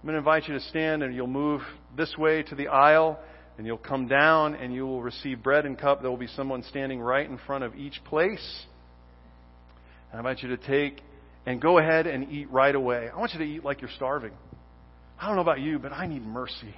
I'm 0.03 0.07
going 0.07 0.15
to 0.15 0.19
invite 0.19 0.49
you 0.49 0.55
to 0.55 0.61
stand 0.63 1.05
and 1.05 1.15
you'll 1.15 1.29
move 1.29 1.61
this 1.97 2.13
way 2.19 2.43
to 2.43 2.57
the 2.57 2.67
aisle 2.67 3.21
and 3.57 3.65
you'll 3.65 3.79
come 3.79 4.09
down 4.09 4.57
and 4.57 4.75
you 4.75 4.85
will 4.85 5.01
receive 5.01 5.45
bread 5.45 5.65
and 5.65 5.79
cup. 5.79 6.01
There 6.01 6.11
will 6.11 6.17
be 6.17 6.27
someone 6.27 6.65
standing 6.65 7.01
right 7.01 7.25
in 7.25 7.39
front 7.47 7.63
of 7.63 7.77
each 7.77 8.03
place. 8.05 8.65
And 10.11 10.17
I 10.17 10.19
invite 10.19 10.43
you 10.43 10.49
to 10.49 10.57
take 10.57 11.01
and 11.47 11.63
go 11.63 11.79
ahead 11.79 12.09
and 12.09 12.33
eat 12.33 12.51
right 12.51 12.75
away. 12.75 13.11
I 13.15 13.17
want 13.17 13.33
you 13.33 13.39
to 13.39 13.45
eat 13.45 13.65
like 13.65 13.81
you're 13.81 13.93
starving. 13.95 14.33
I 15.21 15.29
don't 15.29 15.37
know 15.37 15.43
about 15.43 15.61
you, 15.61 15.79
but 15.79 15.93
I 15.93 16.09
need 16.09 16.27
mercy. 16.27 16.75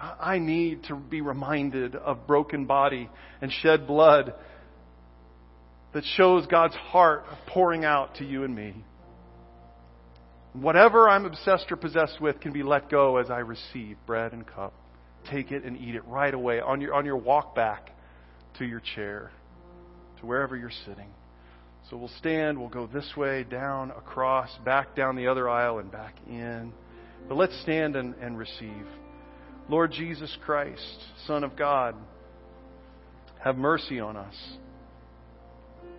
I 0.00 0.38
need 0.38 0.84
to 0.84 0.96
be 0.96 1.20
reminded 1.20 1.96
of 1.96 2.26
broken 2.26 2.64
body 2.64 3.10
and 3.42 3.52
shed 3.52 3.86
blood 3.86 4.32
that 5.92 6.04
shows 6.16 6.46
God's 6.46 6.76
heart 6.76 7.24
pouring 7.48 7.84
out 7.84 8.14
to 8.16 8.24
you 8.24 8.44
and 8.44 8.56
me. 8.56 8.74
Whatever 10.52 11.08
I'm 11.08 11.24
obsessed 11.24 11.72
or 11.72 11.76
possessed 11.76 12.20
with 12.20 12.40
can 12.40 12.52
be 12.52 12.62
let 12.62 12.90
go 12.90 13.16
as 13.16 13.30
I 13.30 13.38
receive 13.38 13.96
bread 14.06 14.32
and 14.32 14.46
cup. 14.46 14.74
Take 15.30 15.50
it 15.50 15.64
and 15.64 15.78
eat 15.78 15.94
it 15.94 16.06
right 16.06 16.34
away 16.34 16.60
on 16.60 16.80
your, 16.80 16.94
on 16.94 17.06
your 17.06 17.16
walk 17.16 17.54
back 17.54 17.90
to 18.58 18.64
your 18.64 18.82
chair, 18.94 19.30
to 20.20 20.26
wherever 20.26 20.56
you're 20.56 20.70
sitting. 20.84 21.08
So 21.88 21.96
we'll 21.96 22.10
stand, 22.18 22.58
we'll 22.58 22.68
go 22.68 22.86
this 22.86 23.10
way, 23.16 23.44
down, 23.44 23.90
across, 23.92 24.50
back 24.64 24.94
down 24.94 25.16
the 25.16 25.26
other 25.26 25.48
aisle, 25.48 25.78
and 25.78 25.90
back 25.90 26.14
in. 26.28 26.72
But 27.28 27.36
let's 27.36 27.58
stand 27.62 27.96
and, 27.96 28.14
and 28.16 28.36
receive. 28.36 28.86
Lord 29.68 29.92
Jesus 29.92 30.36
Christ, 30.44 30.98
Son 31.26 31.44
of 31.44 31.56
God, 31.56 31.94
have 33.40 33.56
mercy 33.56 34.00
on 34.00 34.16
us. 34.16 34.34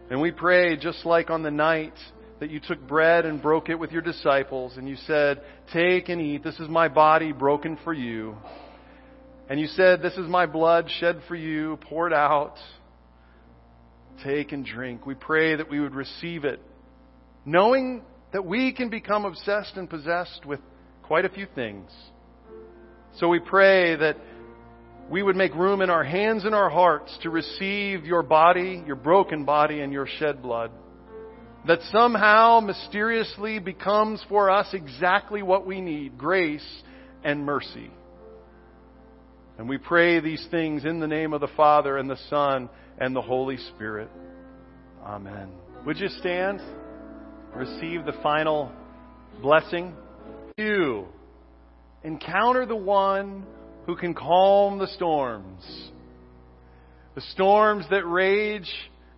And 0.10 0.22
we 0.22 0.32
pray, 0.32 0.78
just 0.78 1.06
like 1.06 1.30
on 1.30 1.44
the 1.44 1.52
night 1.52 1.94
that 2.44 2.52
you 2.52 2.60
took 2.60 2.86
bread 2.86 3.26
and 3.26 3.42
broke 3.42 3.70
it 3.70 3.76
with 3.76 3.94
your 3.94 4.02
disciples, 4.02 4.76
and 4.76 4.86
you 4.86 4.98
said, 5.08 5.42
Take 5.72 6.10
and 6.10 6.20
eat. 6.20 6.44
This 6.44 6.60
is 6.60 6.68
my 6.68 6.90
body 6.90 7.32
broken 7.32 7.78
for 7.86 7.94
you. 7.94 8.36
And 9.50 9.62
you 9.62 9.68
said, 9.68 10.02
This 10.02 10.16
is 10.16 10.28
my 10.28 10.46
blood 10.46 10.90
shed 11.00 11.22
for 11.30 11.36
you, 11.36 11.80
poured 11.84 12.12
out. 12.12 12.56
Take 14.26 14.52
and 14.52 14.66
drink. 14.66 15.06
We 15.06 15.16
pray 15.16 15.56
that 15.56 15.70
we 15.70 15.80
would 15.80 15.96
receive 15.96 16.44
it, 16.44 16.60
knowing 17.46 18.02
that 18.34 18.46
we 18.46 18.74
can 18.74 18.90
become 18.90 19.24
obsessed 19.24 19.78
and 19.78 19.90
possessed 19.90 20.46
with 20.46 20.60
quite 21.02 21.24
a 21.24 21.30
few 21.30 21.48
things. 21.56 21.90
So 23.20 23.30
we 23.30 23.40
pray 23.40 23.96
that 23.96 24.18
we 25.10 25.24
would 25.24 25.38
make 25.38 25.56
room 25.56 25.82
in 25.82 25.90
our 25.90 26.04
hands 26.04 26.44
and 26.44 26.54
our 26.54 26.70
hearts 26.70 27.18
to 27.22 27.30
receive 27.30 28.04
your 28.04 28.22
body, 28.22 28.84
your 28.86 28.98
broken 28.98 29.46
body, 29.46 29.80
and 29.80 29.94
your 29.94 30.08
shed 30.20 30.42
blood. 30.42 30.72
That 31.66 31.80
somehow 31.92 32.60
mysteriously 32.60 33.60
becomes 33.60 34.24
for 34.28 34.50
us 34.50 34.68
exactly 34.74 35.42
what 35.42 35.66
we 35.66 35.80
need 35.80 36.18
grace 36.18 36.66
and 37.24 37.46
mercy. 37.46 37.90
And 39.58 39.70
we 39.70 39.78
pray 39.78 40.20
these 40.20 40.46
things 40.52 40.84
in 40.84 41.00
the 41.00 41.08
name 41.08 41.32
of 41.32 41.40
the 41.40 41.48
Father 41.56 41.98
and 41.98 42.10
the 42.10 42.18
Son 42.30 42.70
and 43.00 43.16
the 43.16 43.22
Holy 43.22 43.58
Spirit. 43.76 44.10
Amen. 45.06 45.50
Would 45.86 46.00
you 46.00 46.10
stand? 46.10 46.60
Receive 47.56 48.04
the 48.06 48.16
final 48.24 48.72
blessing. 49.42 49.94
You 50.58 51.06
encounter 52.04 52.66
the 52.66 52.76
one 52.76 53.46
who 53.86 53.96
can 53.96 54.14
calm 54.14 54.80
the 54.80 54.88
storms. 54.88 55.64
The 57.16 57.22
storms 57.34 57.86
that 57.92 58.06
rage 58.06 58.70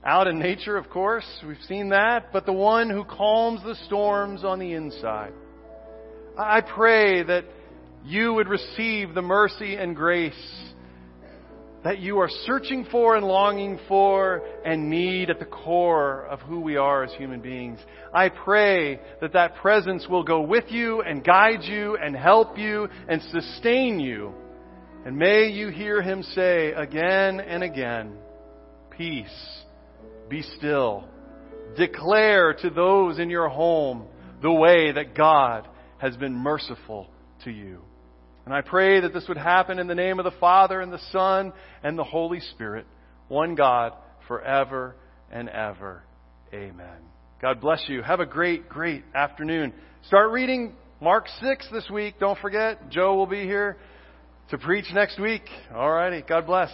out 0.05 0.27
in 0.27 0.39
nature, 0.39 0.77
of 0.77 0.89
course, 0.89 1.25
we've 1.45 1.57
seen 1.67 1.89
that, 1.89 2.31
but 2.31 2.45
the 2.45 2.53
one 2.53 2.89
who 2.89 3.03
calms 3.03 3.61
the 3.63 3.75
storms 3.85 4.43
on 4.43 4.59
the 4.59 4.73
inside. 4.73 5.33
I 6.37 6.61
pray 6.61 7.23
that 7.23 7.45
you 8.03 8.33
would 8.33 8.47
receive 8.47 9.13
the 9.13 9.21
mercy 9.21 9.75
and 9.75 9.95
grace 9.95 10.33
that 11.85 11.99
you 11.99 12.17
are 12.17 12.29
searching 12.45 12.83
for 12.91 13.15
and 13.15 13.23
longing 13.23 13.79
for 13.87 14.41
and 14.65 14.89
need 14.89 15.29
at 15.29 15.37
the 15.37 15.45
core 15.45 16.25
of 16.25 16.39
who 16.41 16.59
we 16.59 16.77
are 16.77 17.03
as 17.03 17.13
human 17.13 17.39
beings. 17.39 17.79
I 18.11 18.29
pray 18.29 18.99
that 19.21 19.33
that 19.33 19.55
presence 19.57 20.07
will 20.09 20.23
go 20.23 20.41
with 20.41 20.65
you 20.69 21.03
and 21.03 21.23
guide 21.23 21.61
you 21.61 21.95
and 21.95 22.15
help 22.15 22.57
you 22.57 22.89
and 23.07 23.21
sustain 23.31 23.99
you. 23.99 24.33
And 25.05 25.15
may 25.15 25.49
you 25.49 25.69
hear 25.69 26.01
him 26.01 26.23
say 26.23 26.71
again 26.71 27.39
and 27.39 27.61
again, 27.61 28.17
peace, 28.89 29.63
be 30.29 30.41
still. 30.57 31.05
Declare 31.77 32.53
to 32.61 32.69
those 32.69 33.19
in 33.19 33.29
your 33.29 33.49
home 33.49 34.05
the 34.41 34.51
way 34.51 34.91
that 34.91 35.15
God 35.15 35.67
has 35.97 36.15
been 36.17 36.33
merciful 36.33 37.09
to 37.43 37.51
you. 37.51 37.81
And 38.45 38.53
I 38.53 38.61
pray 38.61 39.01
that 39.01 39.13
this 39.13 39.25
would 39.27 39.37
happen 39.37 39.79
in 39.79 39.87
the 39.87 39.95
name 39.95 40.19
of 40.19 40.25
the 40.25 40.39
Father 40.39 40.79
and 40.79 40.93
the 40.93 41.01
Son 41.11 41.51
and 41.83 41.97
the 41.97 42.03
Holy 42.03 42.39
Spirit, 42.39 42.85
one 43.27 43.55
God, 43.55 43.93
forever 44.27 44.95
and 45.31 45.49
ever. 45.49 46.03
Amen. 46.53 47.01
God 47.41 47.59
bless 47.59 47.83
you. 47.87 48.01
Have 48.01 48.19
a 48.19 48.25
great, 48.25 48.69
great 48.69 49.03
afternoon. 49.13 49.73
Start 50.07 50.31
reading 50.31 50.75
Mark 51.01 51.27
6 51.41 51.67
this 51.71 51.89
week. 51.89 52.15
Don't 52.19 52.39
forget, 52.39 52.89
Joe 52.89 53.15
will 53.15 53.27
be 53.27 53.43
here 53.43 53.77
to 54.49 54.57
preach 54.57 54.85
next 54.93 55.19
week. 55.19 55.43
All 55.73 55.91
righty. 55.91 56.23
God 56.27 56.45
bless. 56.45 56.71